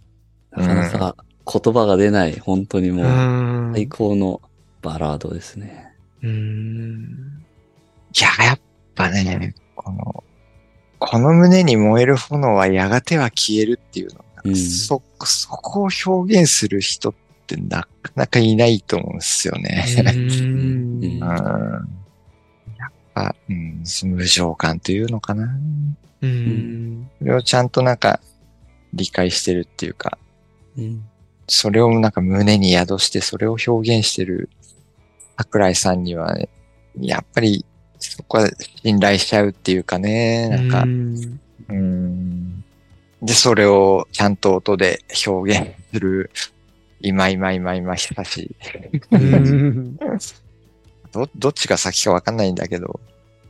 [0.51, 3.73] う、なかなか言葉が出ない、本当にもーう、うん。
[3.73, 4.41] 最高の
[4.83, 5.93] バラードですね。
[6.25, 7.45] うん。
[8.13, 8.61] いや、やっ
[8.97, 10.25] ぱね、この、
[10.99, 17.15] この胸に燃える炎はやがては消えるっていうのが、うんそ、そこを表現する人っ
[17.57, 19.85] てなかなかいないと思うんですよね。
[19.99, 21.19] うん うん。
[21.19, 25.59] やっぱ、うん、無情感というのかな。
[26.23, 27.09] うん。
[27.19, 28.21] それをちゃんとなんか
[28.93, 30.19] 理解してるっていうか、
[30.77, 31.05] うん。
[31.47, 34.51] それをなんか胸に宿してそれを表現してる
[35.37, 36.49] 桜井さんには、ね、
[37.01, 37.65] やっぱり
[37.99, 38.51] そこは
[38.83, 42.65] 信頼しちゃうっていうかね、なんか、うんうん。
[43.23, 46.31] で、それをちゃんと音で表現する、
[47.01, 48.57] 今今今今久し。
[49.11, 49.97] うん
[51.13, 53.01] ど、どっちが先かわかんないんだけど。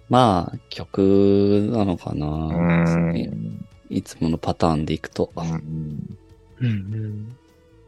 [0.08, 2.26] まあ、曲なのかうな。
[2.26, 3.66] ん。
[3.88, 5.32] いつものパターンでいくと。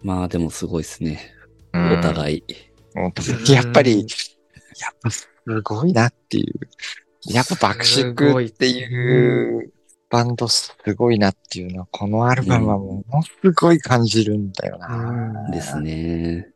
[0.03, 1.33] まあでもすごいですね。
[1.73, 2.45] うんお互い。
[3.51, 4.05] やっぱり、や
[4.91, 5.29] っぱす
[5.63, 6.53] ごいなっていう。
[7.25, 9.73] やっぱ爆竹っていう
[10.13, 15.49] バンドすごいなっていうのは、このアルバムはものすごい感じるんだよな。
[15.51, 16.49] ですね。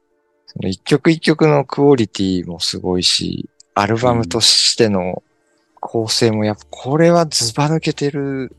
[0.47, 5.23] その一曲一曲のクオリティもすごいし、アルバムとしての
[5.81, 8.55] 構成もやっぱこれはズバ抜けてる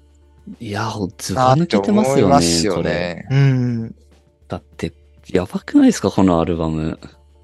[0.59, 2.25] いや、ずなってば抜けてま思すよね。
[2.25, 2.81] いますよ。
[2.81, 3.27] ね。
[3.29, 3.95] うん。
[4.47, 4.93] だって、
[5.29, 6.97] やばくないですかこのアルバム。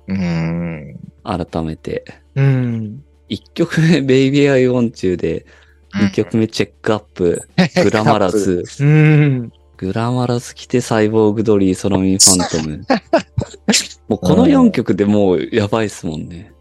[0.07, 0.99] うん。
[1.23, 2.03] 改めて。
[2.33, 3.03] うん。
[3.29, 5.45] 1曲目、Baby I Want You で、
[5.93, 7.47] 2曲目、チェックアップ、
[7.83, 9.51] グラマラス、うん。
[9.77, 12.85] グラマラス来て、サイボーグドリー、ソロミンファントム。
[14.07, 16.51] もうこの4曲でもうやばいっすもんね。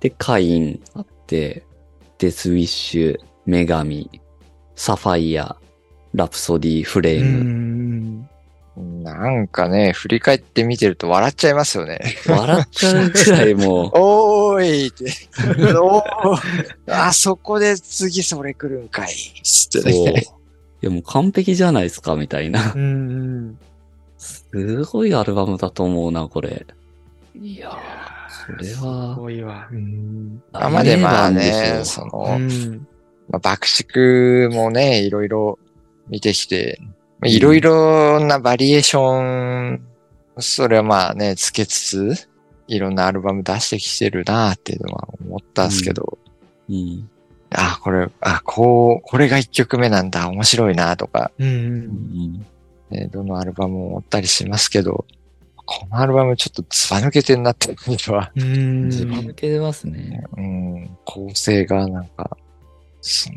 [0.00, 1.64] で、カインあって、
[2.18, 4.10] デスウィッシュ、女神、
[4.74, 5.56] サファイア、
[6.14, 8.28] ラプソディ、フレうーム。
[8.82, 9.02] ん。
[9.02, 12.00] なんかね、振り返って見てると笑っちゃいますよね。
[12.26, 15.12] 笑っちゃうくらいもう、 おーいって。
[15.78, 16.02] おー
[16.88, 19.08] あそこで次それ来るんかい。
[19.42, 20.08] つってそう。
[20.08, 20.26] いね。
[20.80, 22.72] やもう完璧じゃないですか、みたいな。
[22.74, 23.58] うん。
[24.18, 26.66] すごいアルバムだと思うな、これ。
[27.40, 27.76] いやー、
[28.52, 29.68] それすは、ごいわ。
[29.70, 30.42] うん。
[30.52, 32.86] あまあでまあね、その、うん。
[33.28, 35.58] まあ、爆竹もね、いろいろ
[36.08, 39.80] 見てきて、まあいろいろなバリエーション、
[40.38, 42.28] それはまあね、つけつつ、
[42.68, 46.18] いろんなアルバム出してきてるなっていうのは思ったんですけど、
[46.68, 47.08] うん。
[47.50, 51.44] あ、これ、あ、こう、これが一曲目なんだ、面白いなとか、う。
[51.44, 52.46] うんん。
[52.90, 55.06] ね、どのアルバムも思ったりしますけど、
[55.64, 58.90] このアルバムちょっとずば抜けてんなっていうのは、うん。
[58.90, 60.24] ずば抜けてますね。
[60.36, 62.45] うん、構成がなんか、そ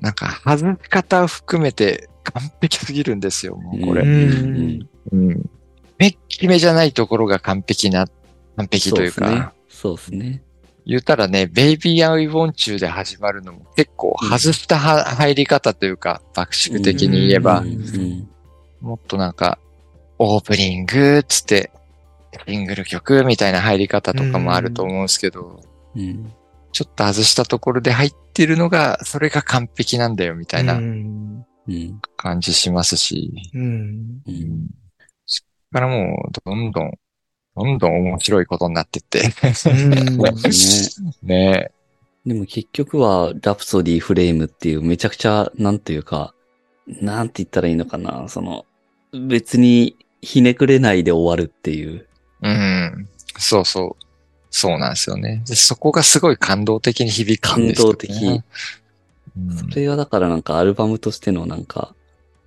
[0.01, 4.01] なんか外し方を含めて完璧すぎるんですよ、もうこれ。
[4.03, 5.49] うんうん。
[5.97, 8.07] めっきめじゃないところが完璧な、
[8.55, 10.43] 完璧というか、そうですね。
[10.85, 17.63] 言ったらね、Baby I Want You で始まるのも結構外したは、入り方というか、爆竹的に言えば、
[18.81, 19.59] もっとなんか、
[20.17, 21.71] オープニングっつって、
[22.47, 25.61] シングル曲みたいな入り方とかもあると思うんですけど、
[25.95, 26.33] うん。
[26.71, 30.79] ちょっと外したところで入ってるのが、それが完璧なんだよみたいな。
[32.17, 34.21] 感じしますし、うん。
[34.25, 34.67] うん。
[35.25, 36.91] そっからもう、どんどん、
[37.55, 39.21] どんどん面白いことになってって。
[41.23, 41.71] ね
[42.25, 46.33] でも結局は、ラプソディフレームっていうめちゃくちゃ、なんていうか、
[46.87, 48.65] なんて言ったらいいのかな、その、
[49.27, 52.07] 別にひねくれないで終わるっていう。
[52.41, 53.07] うん。
[53.37, 54.08] そうそう。
[54.51, 55.43] そうなんですよね。
[55.47, 57.93] でそこがすごい感動的に響くんですよ、ね。
[57.93, 58.43] 感動的。
[59.37, 59.57] うん。
[59.57, 61.93] それはだからなんかアルバムとしてのなんか、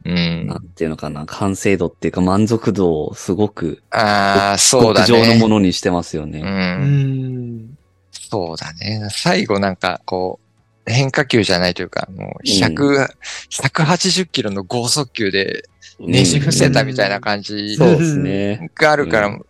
[0.05, 5.49] うんなんていうのかな、完成度っていうか満足度をすごく、ああ、そうだ極上のもね。
[5.49, 6.27] のにしてますよう。
[6.27, 6.41] ね。
[6.41, 7.79] うんん。
[8.13, 9.09] そうだね。
[9.11, 10.41] 最後なんか、こ
[10.87, 13.09] う、変化球じゃないというか、もう100、
[13.51, 15.69] 180キロの剛速球で
[16.01, 18.71] ねじ伏せたみたいな感じそうですね。
[18.75, 19.47] があるから、う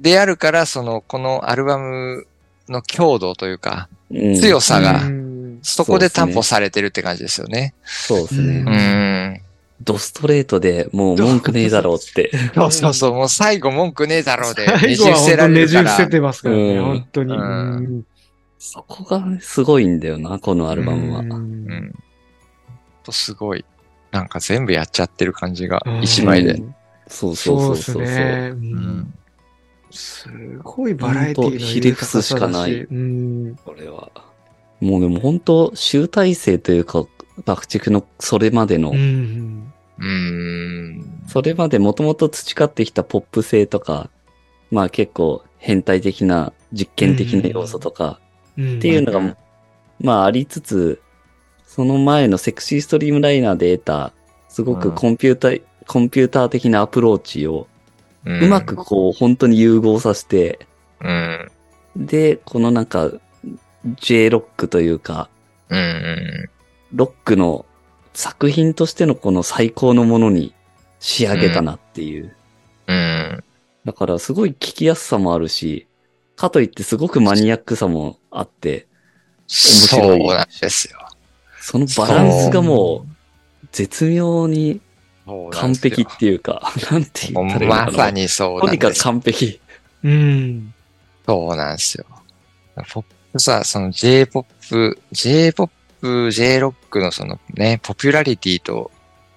[0.00, 2.26] であるから、その、このアルバム
[2.68, 7.74] の強度というか、うん強さがうんそこで担保されてるって感じですよね。
[7.84, 8.58] そうですね。
[8.60, 9.40] うんうん。
[9.82, 12.30] ドストレートでもう文句ねえだろうって。
[12.54, 15.90] そうそうそう、もう最後文句ねえだろうで、ねじ伏せられるから。
[15.90, 18.04] 伏せてますからね、うん本当に。
[18.58, 21.20] そこがすごいんだよな、このアルバムは。
[21.20, 21.94] うんうん。
[23.02, 23.64] とすごい。
[24.12, 26.52] なんか全部やっちゃってる感じがうん、一枚で。
[26.52, 26.74] うん
[27.08, 29.06] そうそうそうですそうそう。
[29.90, 30.28] す
[30.62, 32.86] ごいバラエティのほんとひれ伏すしかない。
[33.64, 34.10] これは。
[34.80, 37.04] もうでも本当集大成というか、
[37.44, 39.72] 爆竹のそれまでの、うん。
[39.98, 41.22] うん。
[41.28, 44.10] それまでもともと培ってきたポップ性とか、
[44.70, 48.20] まあ結構変態的な実験的な要素とか、
[48.56, 49.36] うんっていうのが、うん
[50.00, 51.00] まあありつつ、
[51.66, 54.12] その前のセクシーストリームライナーで得た、
[54.48, 57.66] すごくコンピューター、コンピューター的なアプローチを、
[58.26, 60.66] ううまくこう本当に融合させて、
[61.00, 61.50] うん。
[61.96, 63.10] で、このなんか、
[63.96, 65.30] J ロックというか、
[65.68, 65.78] うん。
[65.78, 66.50] うん。
[66.92, 67.64] ロックの
[68.12, 70.54] 作品としてのこの最高のものに
[70.98, 72.34] 仕上げたなっていう。
[72.88, 73.44] うん。
[73.84, 75.86] だからすごい聞きやすさもあるし、
[76.34, 78.88] かといってすごくマニアックさもあって、
[79.46, 80.98] そうなんですよ。
[81.60, 83.06] そのバランスがも
[83.62, 84.80] う絶妙に
[85.50, 87.86] 完璧っていうか、 なんて言ったらいいのかな。
[87.86, 88.98] まさにそうとにかく。
[88.98, 89.60] 完璧。
[90.04, 90.74] うん。
[91.26, 92.06] そうなんですよ。
[92.92, 95.70] ポップさ、その J-POP、J-POP、
[96.30, 98.90] J-ROCK のそのね、ポピュラリティと、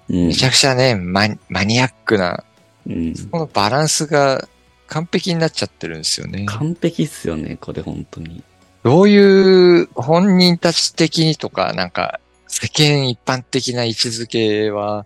[0.09, 2.43] うんめちゃくちゃね、マニマニアックな、
[2.87, 4.47] うんこのバランスが
[4.87, 6.45] 完璧になっちゃってるんですよね。
[6.45, 8.43] 完璧っすよね、これ本当に。
[8.83, 15.05] どういう本人たち的にとか、なんか、世間一般的な位置づけは、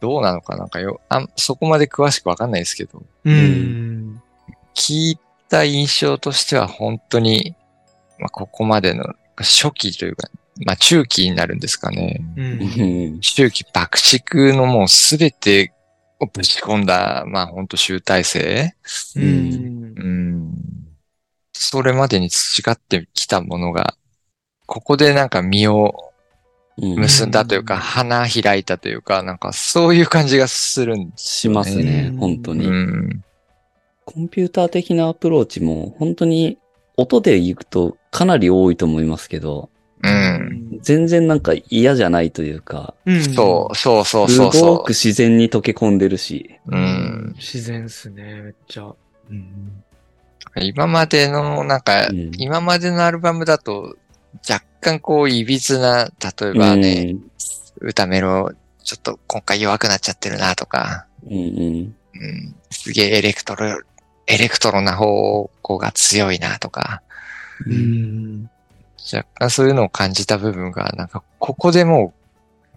[0.00, 4.22] どうなのかなんかよ、あそこまで詳しくわかんないですけど、うん。
[4.74, 7.54] 聞いた印象としては本当に、
[8.18, 10.28] まあ、ここまでの初期というか、
[10.64, 12.20] まあ、中期になるんですかね。
[12.36, 12.40] う。
[12.40, 15.72] うんん中期爆竹のもうすべて
[16.18, 18.74] をぶち込んだ、まあ、本当集大成
[19.16, 19.20] う。
[19.20, 20.54] うんうん。
[21.52, 23.96] それまでに培ってきたものが、
[24.66, 26.05] ここでなんか実をうん
[26.76, 32.66] 結んだというか、うん花開いたというか、なんかそういう感じがするんですしますねう、ん本当に。
[32.66, 33.24] うん。
[34.04, 36.58] コンピューター的なアプローチも本当に
[36.96, 39.70] 音で言うとかなり多いと思いますけど、
[40.02, 40.78] うん。
[40.82, 43.22] 全然なんか嫌じゃないというか、うん。
[43.22, 46.76] そう、そうそうすそうそごく自然に溶け込んでるし、う。
[46.76, 47.34] うん。
[47.36, 48.94] 自然っすね、めっちゃ。
[49.30, 49.82] うん。
[50.60, 53.96] 今までの、なんか、うん今までのアルバムだと、
[54.48, 57.16] 若干こう、いびつな、例えばね、
[57.80, 63.80] 歌メロ、ちょっと今回弱くなっちゃってるなとか、うん、うんうん、すげえエレクトロ、
[64.26, 67.02] エレクトロな方向が強いなとか、
[67.66, 68.50] う、うんん。
[69.12, 72.14] 若干そういうのを感じた部分が、なんか、ここでも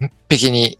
[0.00, 0.78] 完璧に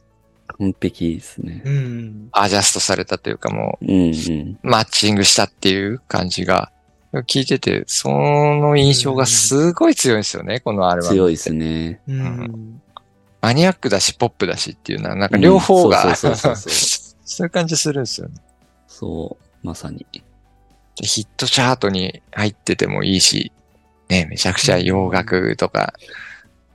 [0.60, 1.62] 完璧ですね。
[1.64, 2.28] うん。
[2.32, 4.58] アジャストされたというか、もうん、うん。
[4.62, 6.70] う、マッチングしたっていう感じが、
[7.12, 11.14] 聞いてて、その印象がすごい強いんですよね、このアルバム。
[11.14, 12.00] 強いですね。
[12.08, 12.80] うん。
[13.40, 16.32] マニアックだし、ポップだしっていうのは、なんか両方が、そう
[17.42, 18.34] いう感じするんですよね。
[18.86, 20.06] そう、まさに。
[20.94, 23.50] ヒットチャートに入っててもいいし、
[24.08, 25.94] ね、めちゃくちゃ洋楽とか、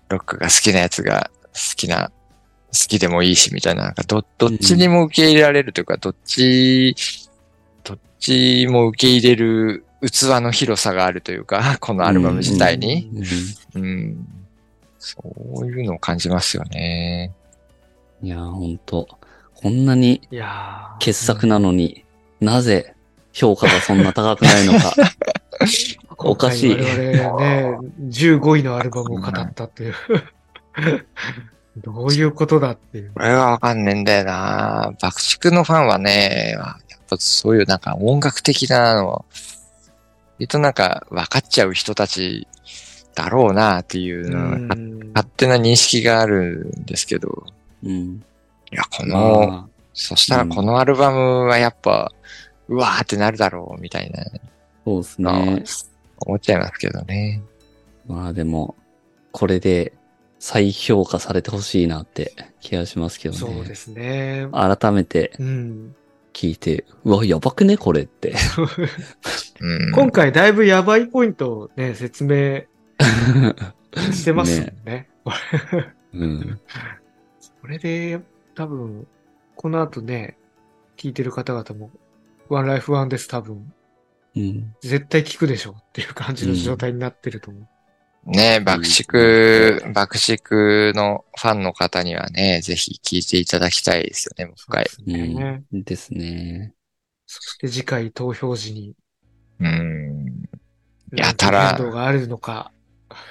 [0.10, 2.12] ロックが好きなやつが好きな、
[2.68, 6.96] 好きでもいいしみたいな、なんかど、どっちにも受け入れられるというか、どっち、
[7.84, 13.10] どっちも受け入れる器の広さがあるというか、 このアルバム自体に。
[13.74, 13.84] うん。
[13.84, 14.28] うん。
[15.00, 15.22] そ
[15.62, 17.32] ういうのを感じますよね。
[18.22, 19.08] いやー、ほんと。
[19.54, 22.06] こんなにいやー傑作なのに、
[22.40, 22.94] なぜ
[23.34, 24.94] 評価がそんな高くないのか。
[26.18, 27.30] おかしいね、
[28.00, 29.94] 15位のアルバムを語ったっていう。
[31.78, 33.12] どういうことだっていう。
[33.14, 39.26] これはわかんねえんだよな爆竹のファンはね、やっぱそういうなんか音楽的なの、
[40.40, 42.48] 言うとなんか分かっちゃう人たち
[43.16, 44.30] だろうなっていう
[45.14, 47.46] 勝手な認識があるんですけど、
[47.84, 48.24] うん。
[48.72, 52.12] いや、この、まあ、そしたらこのアルバムはやっぱ、
[52.68, 54.26] うわーってなるだろうみたいな、
[54.84, 55.64] そうですね。
[56.18, 57.42] 思っちゃいますけどね。
[58.08, 58.76] まあでも、
[59.32, 59.94] これで
[60.40, 63.40] 再評価されてほしいなって気がしますけどね。
[63.40, 64.48] そうですね。
[64.52, 65.96] 改めてうん。
[66.36, 67.78] 聞いて、うわ、やばくね？
[67.78, 68.36] これって。
[69.62, 69.92] うん。
[69.94, 72.64] 今回だいぶやばいポイントをね、説明
[74.12, 75.10] してますもんね。
[76.14, 76.60] うん。
[77.62, 78.20] これで、
[78.54, 79.08] 多分、
[79.56, 80.38] この後ね、
[80.98, 81.90] 聞いてる方々も、
[82.50, 83.74] ワンライフワンです多分、
[84.36, 84.76] うん。
[84.82, 87.68] 絶対聞くでしょっていう感じの状態になってると思う。
[88.26, 94.86] ね、爆竹、爆竹のファンの方にはね、ぜひ聞いていただきたいですよね、もう一回。
[95.06, 95.84] ねうん。
[95.84, 96.74] ですね。
[97.28, 98.96] そして次回投票時に、
[99.60, 100.44] うん。
[101.16, 102.72] やたら変動があるのか、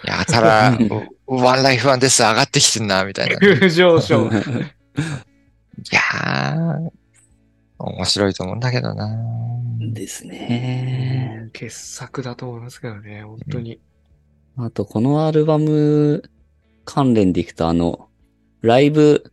[0.04, 0.78] やたら、
[1.26, 3.34] ワンライフワンです上がってきてんな、みたいな。
[3.34, 4.30] い急上昇。
[5.90, 6.90] やー、
[7.78, 9.10] 面白いと思うんだけどな
[9.80, 11.48] ですね。
[11.52, 13.80] 傑作だと思いますけどね、本当に。
[14.56, 16.22] あと、このアルバム
[16.84, 18.08] 関連でいくと、あの、
[18.60, 19.32] ライブ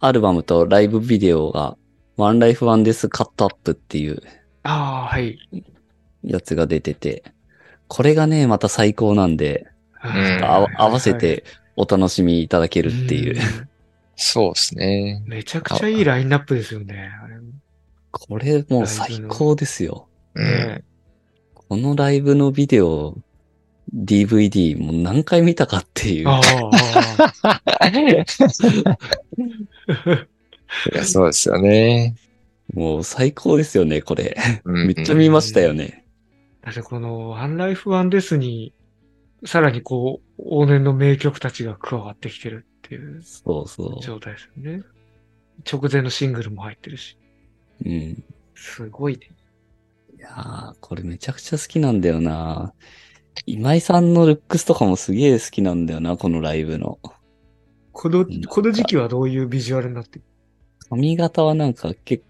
[0.00, 1.76] アルバムとライブビデオが、
[2.16, 4.20] ONE LIFE, ONE DEATH CUT UP っていう
[4.64, 5.38] ああ、はい。
[6.24, 7.24] やつが出てて、
[7.86, 9.68] これがね、また最高なんで、
[10.04, 11.44] んあ合わせて
[11.76, 13.36] お楽しみいただけるっていう。
[13.36, 13.68] ん
[14.16, 15.22] そうですね。
[15.26, 17.10] めちゃくちゃいいラインナップですよね。
[17.22, 17.36] あれ
[18.10, 20.08] これもう最高ですよ。
[20.34, 20.44] うん。
[20.44, 20.84] ね
[21.54, 23.16] このライブのビデオ、
[23.94, 26.28] DVD もう何回見たかっていう。
[26.28, 27.86] ああ、
[30.92, 32.14] いやそうですよね。
[32.74, 34.36] もう最高ですよね、これ。
[34.64, 36.04] うんめっちゃ見ましたよね。
[36.62, 38.74] だってこのワンライフワンデスに、
[39.46, 44.82] さらにこう、往年の名曲たちが加わってきてるっていうそうそ状態ですよね。
[45.70, 47.16] 直前のシングルも入ってるし。
[47.84, 47.88] う。
[47.88, 48.24] うん。
[48.54, 49.30] すごいね。
[50.16, 52.74] いやー、これめちゃくちゃ好きなんだよな。
[53.46, 56.98] 今井さんのルックスとかもすげえ好きなんだよな、このライブの。
[57.92, 60.24] このこの時期はどういうビジュアルになってる？
[60.88, 62.24] 髪型はなんか結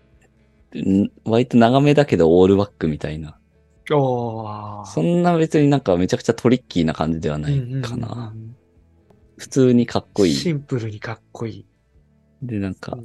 [0.74, 3.38] ん割と長めだけどオールバックみたいな。
[3.86, 8.34] そんな別になんかめちゃくちゃトリッキーな感じではないかな。
[9.36, 10.34] 普通にかっこいい。
[10.34, 11.64] シンプルにかっこい
[12.42, 12.98] で、なんか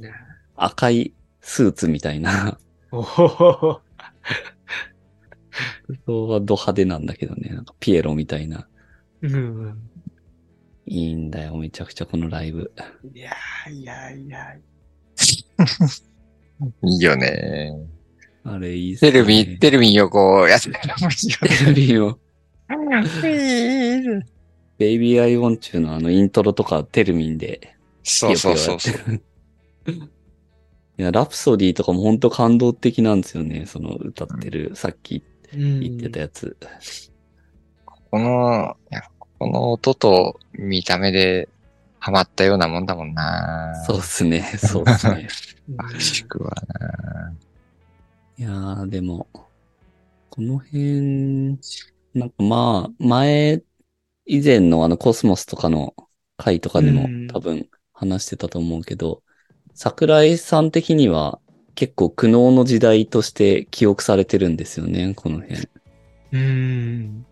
[0.56, 2.58] 赤いスーツみたいな。
[2.92, 3.80] おお。
[5.84, 7.50] 服装はド派手なんだけどね。
[7.50, 8.66] なんかピエロみたいな。
[9.22, 9.38] うんう
[9.68, 9.78] ん。
[10.86, 12.72] いいんだよ、めちゃくちゃこのライブ。
[13.14, 14.54] いやーいやいや。
[16.82, 17.72] いいよね。
[18.44, 19.12] あれいいっすテね。
[19.20, 21.50] レビ、テレビ横やってたら面白い。
[21.50, 22.18] テレビを。
[24.76, 28.94] ベイビーアイウォンチューのあのイントロとかテルミンでそうそうそうそう。
[29.12, 29.22] う。
[30.96, 33.66] いや、ラプソディとかも本当感動的なんですよね。
[33.66, 36.56] その歌ってる、さっきうん言ってたやつ。
[38.10, 39.02] この、いや
[39.38, 41.48] この音と見た目で
[41.98, 43.74] ハマったようなもんだもんな。
[43.86, 44.42] そうっすね。
[44.58, 45.28] そうっすね。
[45.68, 47.34] 爆竹はな。
[48.36, 49.26] いやー、でも、
[50.30, 51.58] この辺、
[52.14, 53.62] なんかまあ、前、
[54.26, 55.94] 以前のあのコスモスとかの
[56.36, 59.22] 回とかでもうん多分話してたと思うけど、
[59.74, 61.40] 桜井さん的には
[61.74, 65.60] 結構苦悩の時代として記憶されてるんですよね、この辺。
[65.60, 65.68] っ
[66.32, 67.26] うん。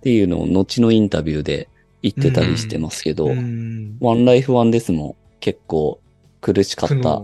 [0.00, 1.68] ていうのを後のインタビューで
[2.02, 3.96] 言ってたりしてますけど、うん。
[4.00, 6.00] ワンライフワンデスも結構
[6.40, 7.22] 苦しかった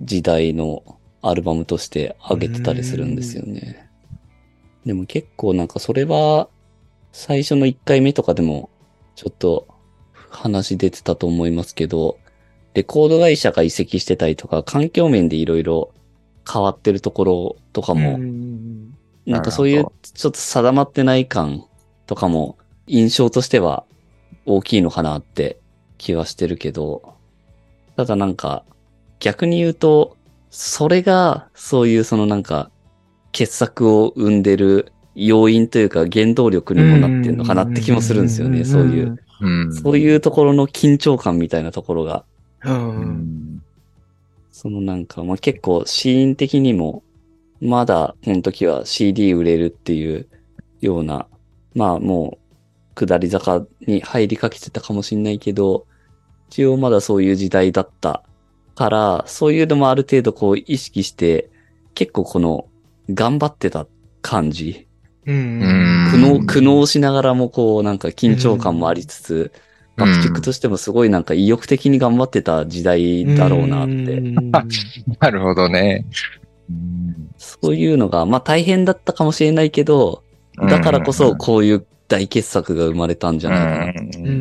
[0.00, 0.82] 時代の
[1.20, 3.88] アルバムとして上げてたりするんですよね。
[4.84, 6.48] でも結構なんかそれは
[7.12, 8.70] 最初の1回目とかでも
[9.14, 9.68] ちょっと
[10.30, 12.18] 話出てたと思いますけど、
[12.74, 15.92] レコード会社が移籍してたりとか環境面でいろいろ
[16.50, 18.94] 変わってるところとかも、うん
[19.26, 21.64] なんかそういうちょっと定まってない感
[22.06, 23.84] とかも印象としては
[24.46, 25.58] 大きいのかなって
[25.98, 27.14] 気はしてるけど、
[27.96, 28.64] ただなんか
[29.20, 30.16] 逆に言うと、
[30.50, 32.70] それがそういうそのなんか
[33.30, 38.64] 傑作を生んでる要因というか原動力にもなってるのかなって気もするんですよね。
[38.64, 39.18] そういう、。
[39.40, 39.72] うん。
[39.74, 42.24] そういうところの緊張感みたいなところが、
[42.64, 42.70] う。
[42.70, 43.62] うんん。
[44.50, 47.02] そのなんか、まあ、結構シーン的にも、
[47.60, 50.26] まだこの時は CD 売れるっていう
[50.80, 51.26] ような、
[51.74, 52.38] まあも
[52.96, 55.86] う下り坂に入りかけてたかもしんないけど、
[56.50, 58.22] 一応まだそういう時代だった
[58.74, 61.50] から、そういうのもある程度こう意識して、
[61.94, 62.66] 結構この
[63.10, 63.86] 頑張ってた
[64.20, 64.86] 感じ、
[65.26, 65.60] うん。
[66.10, 69.52] 苦うん悩、苦悩しながらもこうなんか緊張感もありつつ、
[69.96, 74.50] 爆竹としてもすごいなんか意欲的に頑張ってた時代だろうなってうん
[75.20, 76.06] なるほどね。
[76.70, 80.22] うんそういうのが、まあ大変だったかもしれないけど、
[80.56, 84.32] だからこそこういう大傑作が生まれたんじゃないかな。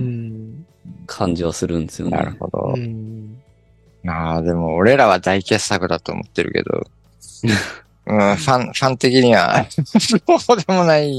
[1.08, 2.18] 感じはするんですよね。
[2.18, 2.80] なるほどう。
[2.80, 3.42] ん。
[4.08, 6.84] ああ、でも俺らは大傑作だと思ってるけど、
[8.08, 9.66] うん、ファン、ファン的には、
[10.40, 11.12] そうでもない、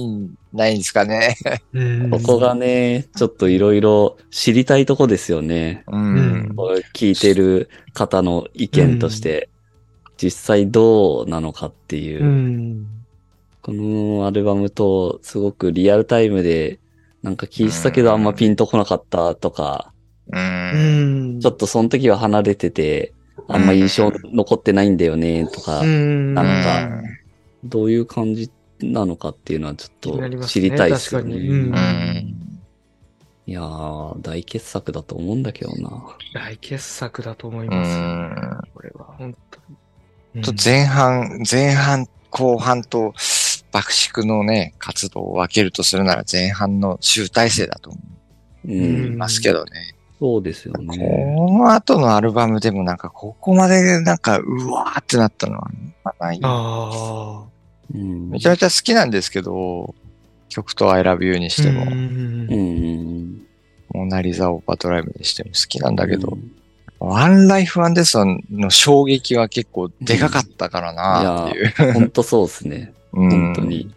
[0.53, 1.37] ないんですかね。
[1.72, 5.85] うんここがね、ちょっといろいろ知りたいとこですよね。
[5.87, 6.53] うん。
[6.57, 9.49] これ聞いてる方の意見として、
[10.16, 12.24] 実際どうなのかっていう。
[12.24, 12.87] うん。
[13.62, 16.80] このアルバムとすごくリアルタイムで
[17.22, 19.93] なんか聞いてたけどあんまピンとこなかったとか、
[20.33, 20.37] う。
[20.37, 21.41] うんん。
[21.41, 23.14] ちょっとその時は離れてて、
[23.49, 26.35] あんま印象残ってないんだよね、とかう、ん。
[26.35, 27.03] なんか
[27.64, 31.37] どういう感じなのかっていうのはちょっと知りたいですよね。
[33.45, 36.16] いやー、大傑作だと思うんだけどな。
[36.33, 37.99] 大傑作だと思いうます。
[37.99, 38.72] ん。
[38.74, 39.61] これは、本当
[40.35, 40.45] に。
[40.45, 43.12] と前半、前半、後半と
[43.72, 48.01] 爆縮のね、活動を分けるとするなら前半の集大成だと思。
[48.64, 49.97] いますけどね。
[50.23, 51.37] そうですよね。
[51.37, 55.68] この後のアルバムでもなんかここまでなんかうわーってなったのは
[56.20, 56.39] ない。
[56.41, 57.45] ああ。
[57.93, 58.31] うん。
[58.31, 59.97] めちゃめちゃ好きなんですけど、
[60.49, 63.43] 曲と I love you にしても、うんうんうん
[63.95, 66.53] モナリザ・オーパトライブにしても好きなんだけど、うん
[67.01, 68.16] ワンライフ・ワンデス
[68.53, 71.93] の衝撃は結構でかかったからなっていう。
[71.95, 72.95] 本当そうですね。
[73.12, 73.93] うん本当に。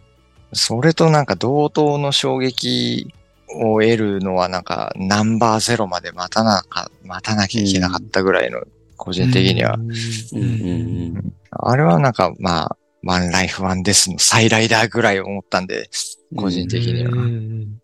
[0.52, 3.14] それとなんか同等の衝撃
[3.54, 8.62] を得るのはなんかナンバーゼロまで待たなか、待たなきゃいけなかったぐらいの、
[8.96, 9.74] 個人的には。
[9.74, 15.88] うんうんうんあれはなんかまあ、ワンライフ・ワンデスの再来だぐらい思ったんで、
[16.32, 17.12] うん個人的には。
[17.12, 17.80] うん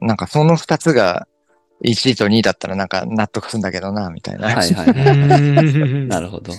[0.00, 1.26] なんかその二つが
[1.84, 4.46] 1位と2位だったらなんか納得するんだけどな、みたいな。
[4.46, 5.40] はいはいはい。
[5.40, 6.52] う んなるほど。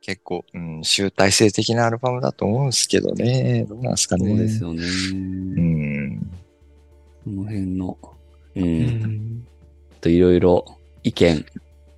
[0.00, 3.66] 結構、うん、集大成的なアルバムだと思うんですけどね。
[3.68, 4.34] どうなんですかそね。
[4.34, 4.82] うですよね。
[4.82, 4.84] う
[5.20, 6.39] ん。
[7.30, 7.96] この辺の、
[8.56, 8.60] う。
[8.60, 9.46] うんん
[10.00, 10.64] といろいろ
[11.04, 11.46] 意見、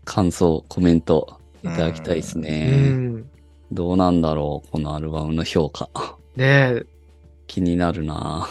[0.04, 2.90] 感想、コメントいただきたいですうね。
[2.90, 3.24] ん
[3.72, 5.88] どうなんだろうこのアルバムの評価。
[6.36, 6.86] ねえ、
[7.46, 8.46] 気になるな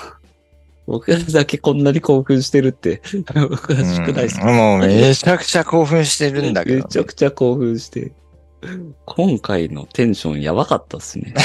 [0.88, 3.02] 僕らだけこんなに興奮してるって、
[3.36, 8.12] おかしくないですか、うんもうめちゃくちゃ興奮してるんだけど、めちゃくちゃ興奮して。
[9.06, 11.36] 今回のテンションやばかったっすね。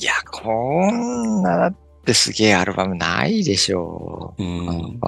[0.00, 4.66] いや、こんなだってすげえアルバムないでしょうう。
[4.66, 4.98] なん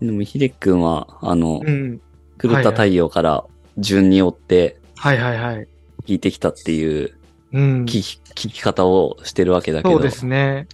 [0.00, 2.00] でも、ひでっくんは、あの、うん。
[2.40, 3.44] 狂った太陽から
[3.78, 5.54] 順に追ってはいはいはい。
[5.54, 5.66] 弾
[6.08, 7.14] いてきたっていう
[7.52, 7.84] うん。
[7.84, 10.66] 聞き聞き方をしてるわけだけど、そうですね。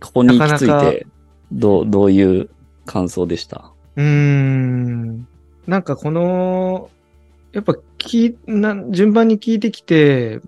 [0.00, 1.06] ここに行き着いなかなて、
[1.52, 2.50] どう、どういう
[2.86, 3.70] 感想でした？
[3.96, 5.28] うーん。
[5.68, 6.90] なんかこの、
[7.52, 10.40] やっぱきな、順番に聞いてきて、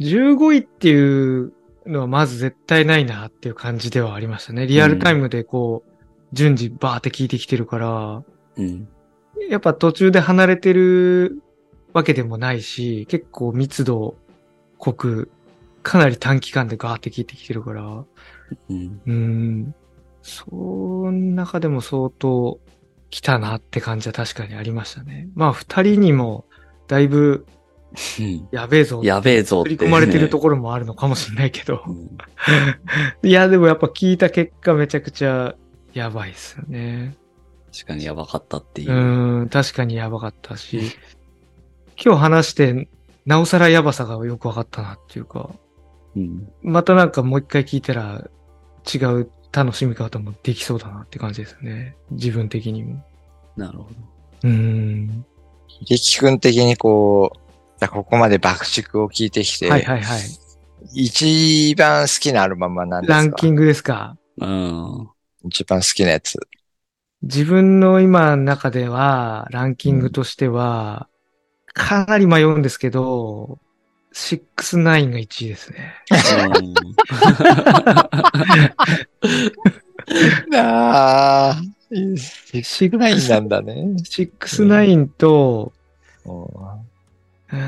[0.00, 1.52] 15位っていう
[1.86, 4.66] のはまず絶対ないなっていう感じではありましたね。
[4.66, 5.90] リアルタイムでこう、
[6.32, 8.22] 順次バーって聞いてきてるから、
[8.56, 8.88] うん。
[9.48, 11.42] やっぱ途中で離れてる
[11.92, 14.16] わけでもないし、結構密度
[14.78, 15.30] 濃く、
[15.82, 18.04] かなり短期間でガーって聞いてきてるから、
[18.68, 19.00] うん。
[19.06, 19.74] うん。
[20.22, 22.58] その中でも相当
[23.10, 25.28] 来たなって感じは確かにありましたね。
[25.34, 26.44] まあ二人にも
[26.88, 27.46] だいぶ
[28.20, 29.00] うんやべえぞ。
[29.02, 31.90] やべえぞって、振り込まれてるところもあるのかもしれないけどう。
[31.90, 32.18] ん
[33.22, 35.54] いや、でもやっぱ聞いた結果めちゃくちゃ
[35.94, 37.16] やばいですよね。
[37.72, 39.42] 確かにやばかったっていうう。
[39.44, 40.92] ん、確かにやばかったし、
[42.02, 42.88] 今日話して
[43.24, 45.50] なおさらやばさがよくわかったなっていうか、
[46.14, 46.48] うん。
[46.62, 48.28] またなんかもう一回聞いたら
[48.92, 51.96] 違う楽しみ方もできそうだなって感じですね。
[52.10, 53.04] 自分的にも。
[53.56, 53.96] なるほど。
[54.44, 55.24] うん。
[55.84, 57.45] 秀樹くん的にこう、
[57.78, 60.20] じゃあここまで爆竹を聞いてきて、はいはいはい。
[60.94, 63.14] 一番好きなアルバムは何ですか？
[63.14, 64.16] ランキングですか？
[64.38, 65.08] うん。
[65.44, 66.38] 一番好きなやつ。
[67.22, 71.08] 自分の今の中では、ランキングとしては、
[71.72, 73.58] かなり迷うんですけど、
[74.14, 75.92] 6-9が1位ですね。
[80.54, 81.56] ああ、
[82.62, 83.74] 少ないんなんだね。
[83.98, 85.72] 6-9と、
[86.24, 86.46] うん
[87.52, 87.58] うー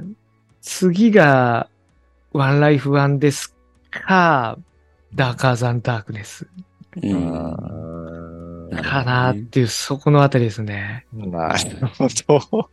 [0.00, 0.16] ん
[0.60, 1.68] 次が、
[2.32, 3.54] ワンライフワンです
[3.90, 4.58] か、
[5.14, 6.46] ダーカーザンダークネス
[7.02, 7.52] うん。
[8.70, 11.04] うんかなっていう、そこのあたりですね。
[11.12, 12.70] なるほど。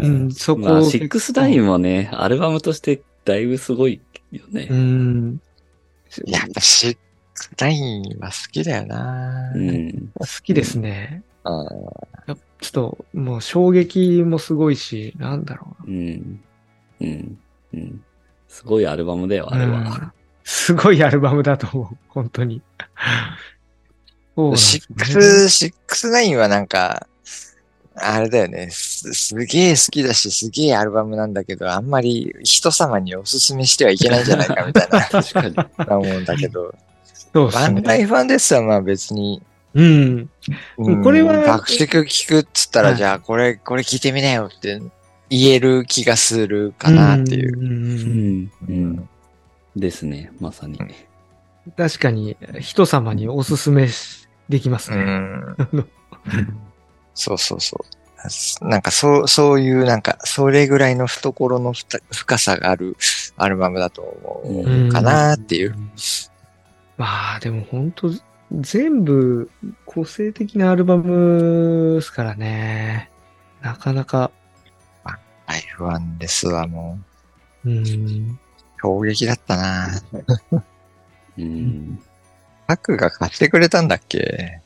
[0.00, 4.00] うん、そこまシックスダインもね、アルバムとしてだいぶすごい
[4.32, 4.74] よねう。
[4.74, 5.40] ん。
[6.26, 6.98] やっぱシック
[7.34, 9.52] スラインは好きだよな。
[9.54, 10.10] うん。
[10.18, 11.22] 好きですね。
[11.44, 11.64] うん
[12.26, 15.96] やっぱちょっと、もう衝撃もすごいし、なんだろうな。
[15.96, 16.40] うん。
[17.00, 17.38] うん。
[17.74, 18.04] うん。
[18.46, 20.12] すごいアルバムだよ、あれうんは。
[20.44, 21.96] すごいアルバムだと思う。
[22.08, 22.62] 本当に。
[24.36, 27.06] そうシねックス、シックスナインはなんか、
[27.94, 28.68] あれだよね。
[28.70, 35.54] す、すげえ好きだし、すげえアルバムなんだけど、あんまり人様におすすめしてはいけないんじゃないかみたい 確かに。
[35.54, 36.74] な思うんだけど、
[37.32, 37.62] そうですね。
[37.64, 39.42] ワンライフワンデスはまあ別に、
[39.74, 40.30] うん。
[40.78, 44.80] うんこれは爆竹聞くっつったら、はいじゃあこれ、これ聞いてみなよって
[45.30, 47.56] 言える気がするかなっていう。
[47.56, 48.72] んんうん。
[48.72, 49.08] うん。
[49.76, 50.78] ですね、まさに。
[50.78, 50.90] うん
[51.76, 55.02] 確かに、人様におすすめしできますうね。
[55.04, 55.54] ん。
[55.56, 55.84] あの
[57.14, 57.76] そうそうそ
[58.60, 58.68] う。
[58.68, 62.96] なんかそう、そういうなんか、それぐらいの懐のふた深さがある
[63.36, 65.76] アルバムだと思うかなっていう。
[66.96, 68.10] まあ、でも本当
[68.60, 69.50] 全部
[69.86, 73.10] 個性的なアルバムですからね。
[73.62, 74.30] なかなか、
[75.46, 76.98] ライフワンですわ、も
[77.64, 77.78] うん。
[77.78, 77.84] う。
[78.80, 79.88] 衝撃だったな
[81.38, 82.00] うん。
[82.66, 84.60] パクが買ってくれたんだっけ？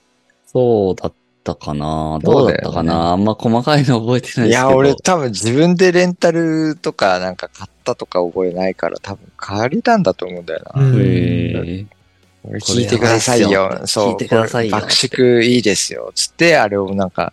[0.47, 1.13] そうだっ
[1.45, 4.47] たかなそどううだったかなあんま細かいの覚えてないですけど。
[4.49, 10.83] いや、俺多分自分でレンタルとかなんか買ったとか覚えないから多分借りたんだと思うんだよな。
[10.83, 11.87] うんへ
[12.53, 13.83] 聞いてくださいよ。
[13.87, 14.13] そう。
[14.13, 16.13] 聞いてくださいよ爆竹いいですよ。
[16.15, 17.33] つって、あれをなんか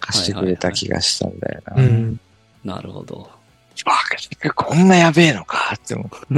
[0.00, 1.82] 貸してくれた気がしたんだよな。
[1.82, 2.20] うん。
[2.64, 3.28] なるほど。
[3.84, 6.36] 爆竹こんなやべえのかって思う。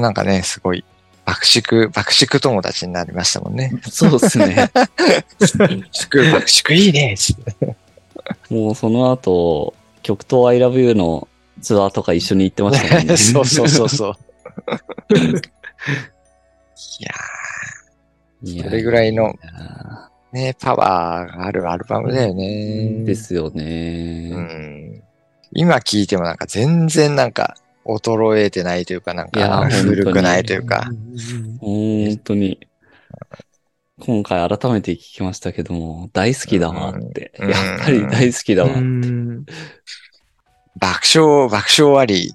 [0.00, 0.84] なんかね、すごい、
[1.24, 3.72] 爆竹、爆竹友達になりましたもんね。
[3.90, 4.70] そうですね。
[4.74, 4.90] 爆
[5.92, 7.16] 竹、爆竹いいね
[8.50, 11.28] もうその後、極東 I love you の
[11.60, 13.16] ツアーとか一緒に行ってましたね。
[13.18, 14.14] そうそうそうそう。
[17.00, 17.10] いや
[18.42, 19.34] いやそれぐらいの
[20.32, 23.04] ね、パワーがあるアルバムだよね。
[23.04, 24.30] ですよね。
[24.32, 25.02] うん。
[25.52, 27.56] 今聞いてもなんか全然なんか
[27.86, 30.90] 衰えてないというかなんか古くないというか。
[31.60, 32.60] 本当に。
[34.00, 37.32] 今回改めて聞きましたけども、大好きだわって。
[37.38, 38.74] うんやっぱり大好きだわ。
[38.74, 39.46] うん
[40.78, 42.32] 爆笑、爆笑あり。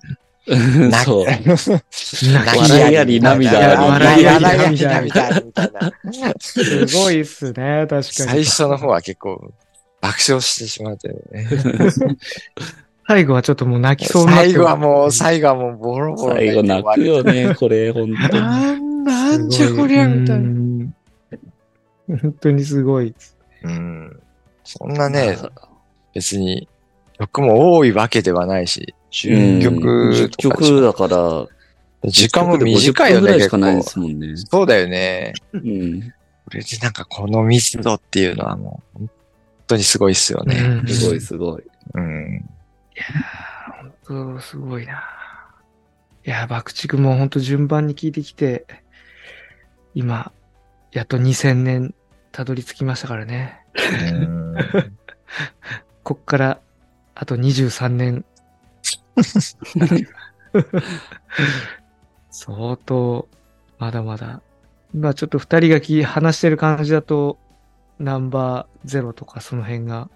[0.47, 1.25] なそう。
[1.25, 6.33] 笑いあり涙あり笑いあり涙あり涙ありみたいな。
[6.39, 8.03] すごいっすね、確かに。
[8.03, 9.53] 最初の方は結構
[10.01, 11.47] 爆笑してしまったよね。
[13.07, 18.41] 最後はちょっともう泣きそうにな最後はもう、最後はもうボロボロ最後泣くよね、これ、本当に。
[18.41, 20.49] なん、なんじゃこりゃ、みたいな。
[20.49, 22.17] な。
[22.21, 23.13] 本当にすごい。
[23.63, 24.19] うん。
[24.63, 25.37] そんなね、
[26.13, 26.69] 別に
[27.19, 29.79] 曲も多いわけではないし、10曲
[30.37, 31.47] とかでし10ょ曲だから、
[32.09, 33.89] 時間も短いよ10分ぐね、ないで構。
[33.89, 34.35] すもんね。
[34.35, 35.33] そうだよね。
[35.53, 36.01] うん。
[36.45, 39.09] これでなんかこの密度っていうのはもう、本
[39.67, 40.55] 当にすごいっすよね。
[40.59, 41.63] うんすごい、すごい。
[41.93, 42.49] うん。
[44.05, 45.03] 本当すごいな。
[46.25, 48.65] いや、爆竹も本当順番に聞いてきて、
[49.93, 50.31] 今、
[50.91, 51.93] やっと2000年
[52.31, 53.61] たどり着きましたからね。
[54.11, 54.55] うん
[56.03, 56.59] こっから、
[57.15, 58.25] あと23年。
[62.31, 63.27] 相当、
[63.79, 64.41] まだまだ。
[64.93, 67.37] 今ちょっと二人がき話してる感じだと、
[67.99, 70.09] ナンバーゼロとかその辺が、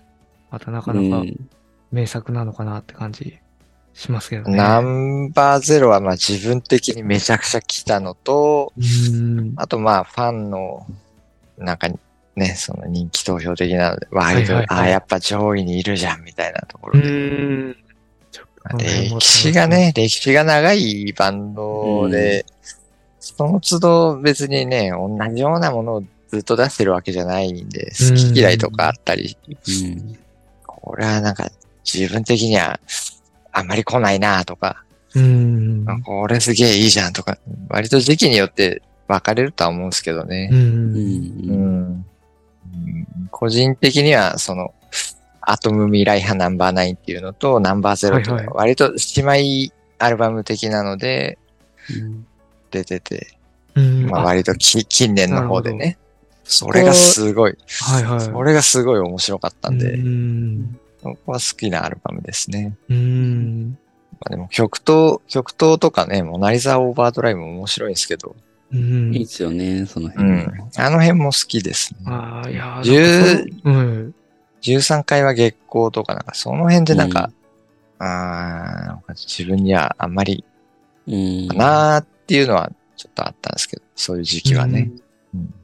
[0.52, 1.50] またなかなかうん
[1.92, 3.40] 名作なのかなって感じ
[3.94, 4.58] しますけどね。
[4.58, 8.82] ナンバーゼロはまあ自分的にめちゃくちゃ来たのと、う
[9.16, 9.54] ん。
[9.56, 10.86] あとまあファンの、
[11.58, 11.88] なんか
[12.36, 17.76] ね、その人気投票的なので、割と、はいはいはいああ、やっぱ上位にいるじゃんみたいなとこうろで。
[18.76, 18.78] ん。
[18.78, 22.46] 歴史がね、歴史が長いバンドで、
[23.20, 30.18] その都度別にね、同じようなものをずっと出してるわけじゃないんで、好き嫌いとかあったり、うん
[30.66, 31.50] これはなんか
[31.84, 32.80] 自分的には
[33.52, 35.86] あんまり来ないなとか、うん。
[36.04, 37.38] これすげえいいじゃんとか、
[37.70, 40.56] 割と時期によって分かれるとは思うんですけどねう。。
[40.56, 40.96] うんん
[41.52, 42.06] うん
[43.32, 44.74] 個人的には、その、
[45.50, 51.38] アトム未来派ナンバーナインっていうのと、ナンバーゼロっていうのが割と姉妹アルバム的なので
[51.90, 52.28] うん
[52.70, 53.38] 出てて、
[53.76, 54.10] うん。
[54.10, 55.98] まああ割とき近年の方でなね。
[56.44, 58.22] それがすごい、はいはい。
[58.22, 60.78] それがすごい面白かったんうで、ん。
[61.02, 62.76] そこは好きなアルバムですね。
[62.90, 63.78] うん。
[64.20, 68.36] まあでも曲と、曲ととかね、モナリザオーバードライブも面白いんですけど、
[68.74, 70.30] うんいいですよね、そのう辺。
[70.30, 70.70] ん。
[70.78, 72.00] あの辺も好きですね。
[72.06, 74.16] ああ、いやー、十なんかそううん。
[74.62, 77.32] 13回は月光とかなんか、その辺でなんか、
[78.00, 80.46] あーなんか自分にはあんまり
[81.08, 84.92] うんかなーっていうのはちょっとあったんですけど、そういう時期はね。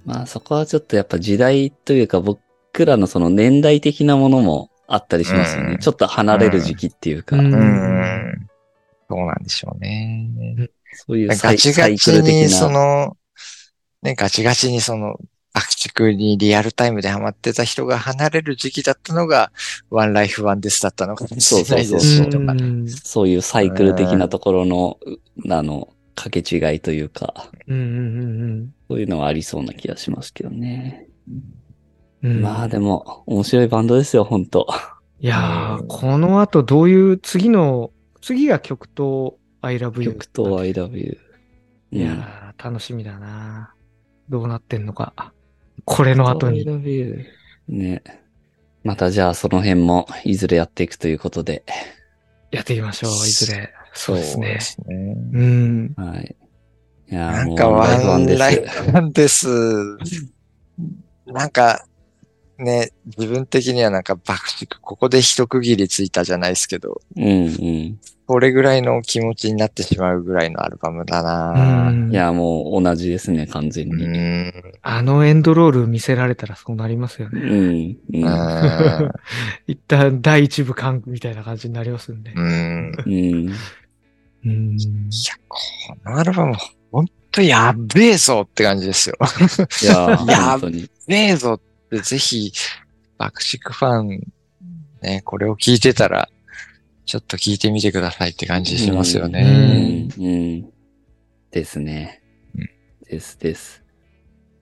[0.06, 5.74] まあそこはちょっとやっぱ時代というか僕らのその年代的なものもあったりしますよね。
[5.74, 7.54] うんちょっと離れる時期っていうか、うんうん。
[7.54, 8.50] うん。
[9.10, 10.70] そうなんでしょうね。
[10.94, 12.50] そういうサイガチガチに。
[12.50, 13.18] その、
[14.02, 15.18] ね、ガチガチにその、
[15.54, 19.52] 爆竹にリアルタイムでハマってた人が離れる時期だったのが、
[19.92, 22.64] ワンライフワンデスだったのかもしれないですし、とかね。
[22.64, 31.08] うんそういうサイクル的なところの、うあの、掛け違いというか、うんうんそういうのはありそうな気がしますけどね。
[31.30, 31.44] うん
[32.24, 32.42] うん。
[32.42, 34.68] まあでも、面白いバンドですよ、本当
[35.20, 37.92] いやー、うんこの後どういう、次の、
[38.22, 40.12] 次が極東 I love you。
[40.12, 41.18] 曲と I love you。
[41.92, 43.74] いやー、楽しみだな
[44.30, 45.33] どうなってんのか。
[45.86, 46.66] これの後に。
[47.68, 48.04] ね。
[48.84, 51.64] またじゃあその辺もいずれやっていくということで。
[52.52, 53.74] やっていきましょう、いずれ。
[53.94, 54.60] そうですね。
[54.60, 55.16] すね。
[55.34, 55.94] うん。
[55.96, 56.36] はい。
[57.10, 59.48] いやーなんかワンライフなんです。
[61.28, 61.86] なんか、
[62.58, 68.00] ね、自分的にはなんか爆竹、ここで一区切りついたじゃないですけど、うんうん。
[68.26, 74.06] これぐらいの気持ちになってしまうぐらいのアルバムだうないや、もう同じですね、完全うに。
[74.06, 74.54] ん。
[74.82, 77.42] あのエンドロール見せられたらそうなりますようね。
[77.42, 77.52] ん。
[77.52, 77.98] うん。
[78.14, 79.12] うん
[79.68, 82.32] 一旦第一部完みたいな感じになりますんで。
[82.36, 82.92] うん。
[83.06, 83.54] うん。
[84.46, 84.76] うん。
[84.76, 84.80] い
[85.28, 85.60] や、こ
[86.06, 86.56] のアルバム、
[86.92, 89.18] ほんとやっべえぞって感じですよ。
[89.82, 90.60] いやや
[91.08, 92.52] べえぞってぜひ、
[93.18, 94.34] 爆竹ファン、
[95.02, 96.30] ね、これを聞いてたら、
[97.06, 100.08] ちょっと聞いてみてくださいって感じしますようね。
[100.08, 100.22] ん。
[100.22, 100.70] うん。
[101.52, 102.22] ですね
[102.56, 102.70] うん。
[103.06, 103.84] ですです。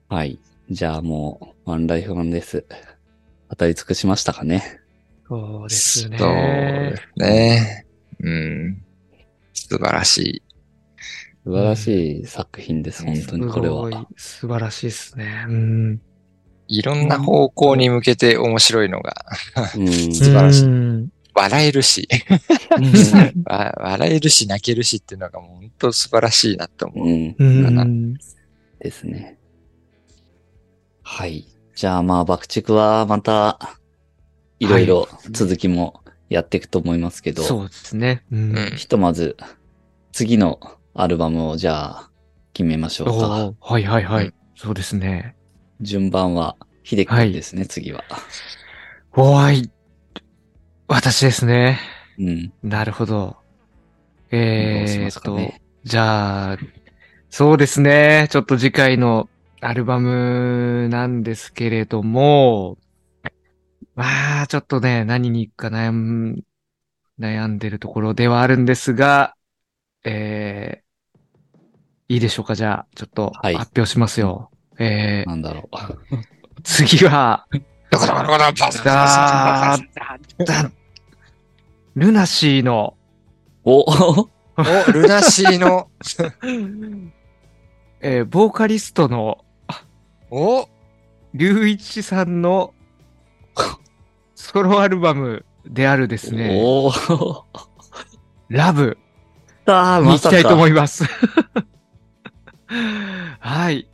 [0.08, 0.38] はい。
[0.70, 2.64] じゃあもう、ワンライフワンです。
[3.48, 4.80] 当たり尽くしましたかね。
[5.28, 6.18] そうですね。
[6.18, 7.86] そうですね。
[8.20, 8.84] うん。
[9.54, 10.42] 素晴らしい。
[11.44, 14.06] 素晴らしい作品です、本当にこれすごいは。
[14.16, 15.46] 素晴らしいですね。
[15.48, 16.02] うん。
[16.68, 19.14] いろんな方向に向けて面白いのが、
[19.76, 20.14] うん。
[20.14, 20.64] 素晴らしい。
[20.64, 21.08] うん。
[21.34, 22.08] 笑えるし、
[23.46, 27.06] わ笑えるし泣けるしっていうのがもう本当素晴らしいなと思う。
[27.06, 27.36] うん。
[27.38, 28.14] うん。
[28.78, 29.38] ですね。
[31.02, 31.46] はい。
[31.74, 33.58] じゃあまあ、爆竹はまた、
[34.60, 38.24] いろいろ続きもやっていくと思いますけど、そうですね。
[38.30, 38.56] うん。
[38.56, 38.76] うん。
[38.76, 39.36] ひとまず、
[40.12, 40.60] 次の
[40.94, 42.10] アルバムをじゃあ、
[42.52, 43.54] 決めましょうか。
[43.60, 44.26] はいはいはい。
[44.26, 44.34] うん。
[44.54, 45.34] そうですね。
[45.82, 48.04] 順番は、秀樹君ですね、次は。
[49.14, 49.70] おーい。
[50.88, 51.80] 私ですね。
[52.18, 52.52] うん。
[52.62, 53.36] なるほど。
[54.30, 55.60] えーっと、かね。
[55.84, 56.58] じゃあ、
[57.28, 58.28] そうですね。
[58.30, 59.28] ちょっと次回の
[59.60, 62.78] アルバムなんですけれども、
[63.94, 66.44] まあ、ちょっとね、何に行くか悩ん、
[67.18, 69.34] 悩んでるところではあるんですが、
[70.04, 72.54] えー、いいでしょうか？
[72.54, 74.51] じゃあ、ちょっとはい発表しますよ。
[74.82, 75.76] えー、なんだろう。
[76.64, 77.46] 次は、
[77.90, 78.52] どこどこどこどこ
[78.84, 79.78] だ
[80.44, 80.70] だ
[81.94, 82.94] ルナシーの、
[83.64, 84.28] おお、
[84.92, 85.88] ルナシーの、
[88.00, 89.44] えーボーカリストの
[90.30, 90.68] お、
[91.34, 92.74] 龍一さんの
[94.34, 97.42] ソロアルバムであるですね、おー
[98.48, 98.98] ラブ
[99.66, 100.36] ああ、まさか。
[100.36, 101.04] きたいと思います。
[103.38, 103.88] はい。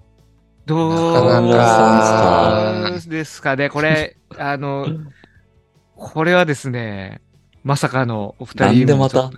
[0.69, 2.91] どなか？
[2.91, 3.57] なうですか？
[3.57, 4.87] ねこれ、あの、
[5.97, 7.23] これはですね、
[7.65, 8.05] まさか？
[8.05, 9.31] のお二人なんでまた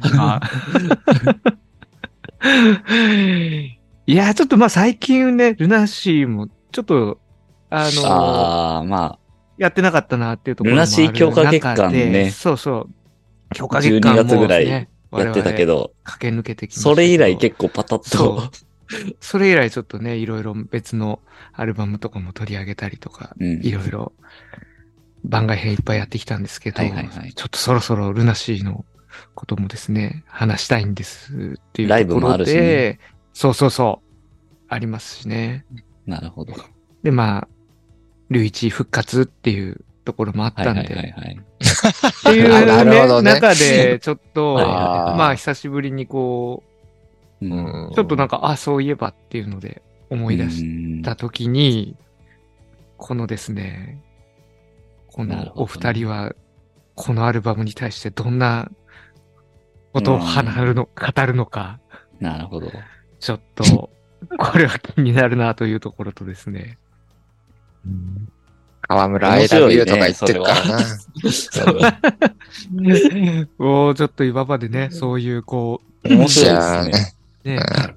[4.06, 7.20] いや、ちょっとまあ最近ね、ルナシーもちょっと、
[7.70, 9.18] あの、ああ、
[9.56, 9.98] やってなか？
[10.00, 12.88] ったなっていうところもあるルナシー強化月間ねそうそう。
[13.54, 14.80] 強化月間も、12月ぐらい、や
[15.30, 15.92] ってたけど。
[16.02, 16.82] 駆け抜けてきました。
[16.82, 18.42] それ以来結構パタッと。
[19.20, 21.20] それ以来ちょっとね、いろいろ別の
[21.53, 24.12] アルバムとかも取り上げたりとか、うんいろいろ
[25.24, 28.84] 番外編いっぱいやってきたんですけど、はいはいはいちょっとそろそろルナシーの
[29.34, 33.01] こともですね、話したいんですっていうライブもあるしねで、
[33.32, 35.64] そうそうそう、ありますしね。
[36.07, 36.55] なるほど。
[37.03, 37.49] で、まあ、
[38.30, 41.38] 龍一復活っていうところもあっはいはいたんで、はいはい。
[41.38, 46.69] っていう、ね、 ね中で、ちょっと、はいはいはいまあ、久しぶりにこう
[47.43, 51.97] うんう、ちょっとなんか、あ、そういえばっていうので思い出しした時に、
[52.97, 54.03] このですね、
[55.09, 56.34] このお二人は、
[56.95, 58.70] このアルバムに対してどんな
[59.93, 61.80] ことを話るの、語るのか、
[62.20, 62.70] なるほど。
[63.18, 63.91] ちょっと、
[64.38, 66.78] これは気になるなというところとですね。
[68.82, 70.78] 河村愛ラブユーとか言ってるからな。
[73.59, 77.19] もう ちょっと今までね、そういうこ面白いですね。
[77.45, 77.97] う、ね、うん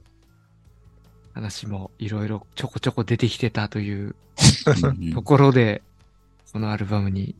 [1.34, 4.16] 話もいろいろちょこちょこ出てきてたという
[4.84, 5.82] うんところで、
[6.52, 7.36] このアルバムに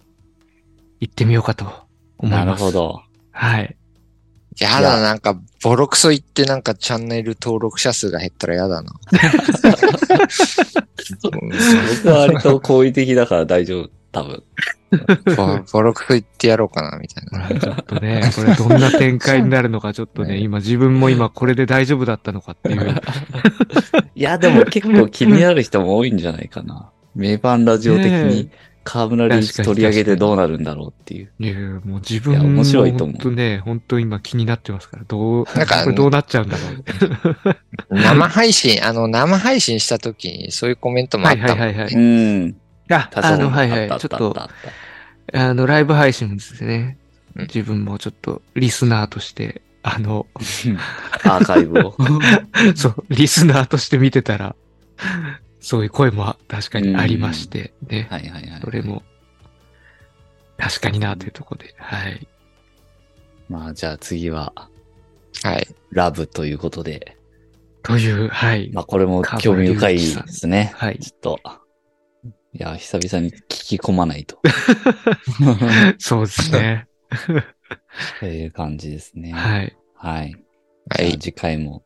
[1.00, 1.66] 行ってみようかと
[2.18, 2.62] 思いなます。
[2.62, 2.72] るほ。
[2.72, 3.04] ど。
[3.32, 3.76] はい。
[4.60, 8.92] やだな、なんか、ボロクソ言ってなんかチャンネル登録者数が減ったらやだな。
[11.22, 14.44] 僕は割と好意的だから大丈夫、多分。
[15.36, 17.60] ボボロクソ言ってやろうかな、みたいな。
[17.60, 22.96] ちょっとね、これどんな展開になるのかちょっとね、ね今自分も今これで大丈夫だったのかっていう。
[24.16, 26.90] いや、でも結構気になる人も多いんじゃないかな。
[27.16, 28.50] 名盤ラジオ的ねに
[28.84, 31.32] 河村隆一取り上げてどうなるんだろうっていう。
[31.40, 37.54] いやもう自分いや面白いと思う本当ね、本当今気になってますから、どう、なんかこれどうなっちゃうんだろ
[37.90, 37.96] う。
[37.96, 41.94] 生配信、あの、生配信した時にそういうコメントもあはいったもんはいはいはい。
[41.94, 42.56] うん。
[42.90, 43.88] あ、あの、はいはい。
[43.88, 44.36] ちょっと
[45.34, 46.98] あ、の、ライブ配信ですね。
[46.98, 47.04] うん
[47.36, 50.28] 自分もちょっとリスナーとして、あの、
[51.24, 51.96] アーカイブを。
[52.76, 54.56] そう、リスナーとして見てたら、
[55.60, 58.08] そういう声も確かにありまして、ね。
[58.10, 58.62] はいはいはい。
[58.64, 59.04] それも、
[60.58, 62.28] 確かになというところで、はい。
[63.50, 64.54] まあじゃあ次は、
[65.42, 65.68] はい。
[65.92, 67.18] ラブということで。
[67.82, 68.70] という、はい。
[68.74, 70.72] まあこれも興味深いですね。
[70.76, 71.00] はい。
[71.00, 71.63] ちょっと。
[72.56, 74.40] いや、久々に聞き込まないと。
[75.98, 76.88] そうですね。
[78.20, 79.32] という感じですね。
[79.32, 79.76] はい。
[79.96, 80.36] はい。
[80.90, 81.18] はい。
[81.18, 81.84] 次回も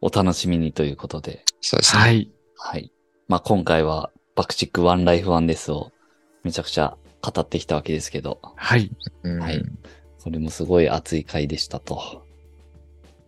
[0.00, 1.44] お楽しみにということで。
[1.62, 2.02] そうですね。
[2.02, 2.30] はい。
[2.56, 2.92] はい。
[3.28, 5.92] まあ今回は爆竹ワンライフワンですを
[6.44, 8.90] めちゃくちゃ語ってきたわけですけど、はい。
[9.22, 9.62] うんはい
[10.26, 12.26] これもすごい熱い回でしたと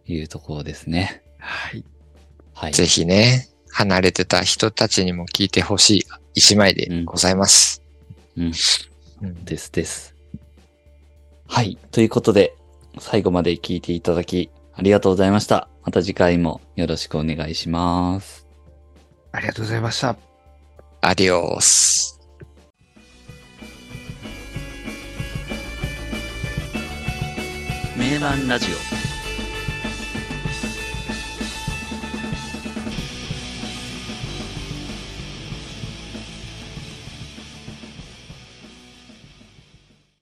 [0.05, 1.23] いうところですね。
[1.39, 1.85] はい。
[2.53, 2.73] はい。
[2.73, 6.07] ぜひね、離れてた人たちにも聞いてほしい
[6.39, 7.83] 一枚でございます。
[8.37, 8.53] うん。
[9.23, 10.15] うんですです。
[11.49, 11.77] はい。
[11.91, 12.55] ということで、
[13.01, 15.69] 最後まで聞いていただきありがとうございました。
[15.83, 18.47] また次回もよろしくお願いします。
[19.33, 20.17] ありがとうございました。
[21.01, 22.21] アディオス。
[27.97, 28.98] 名盤ラジオ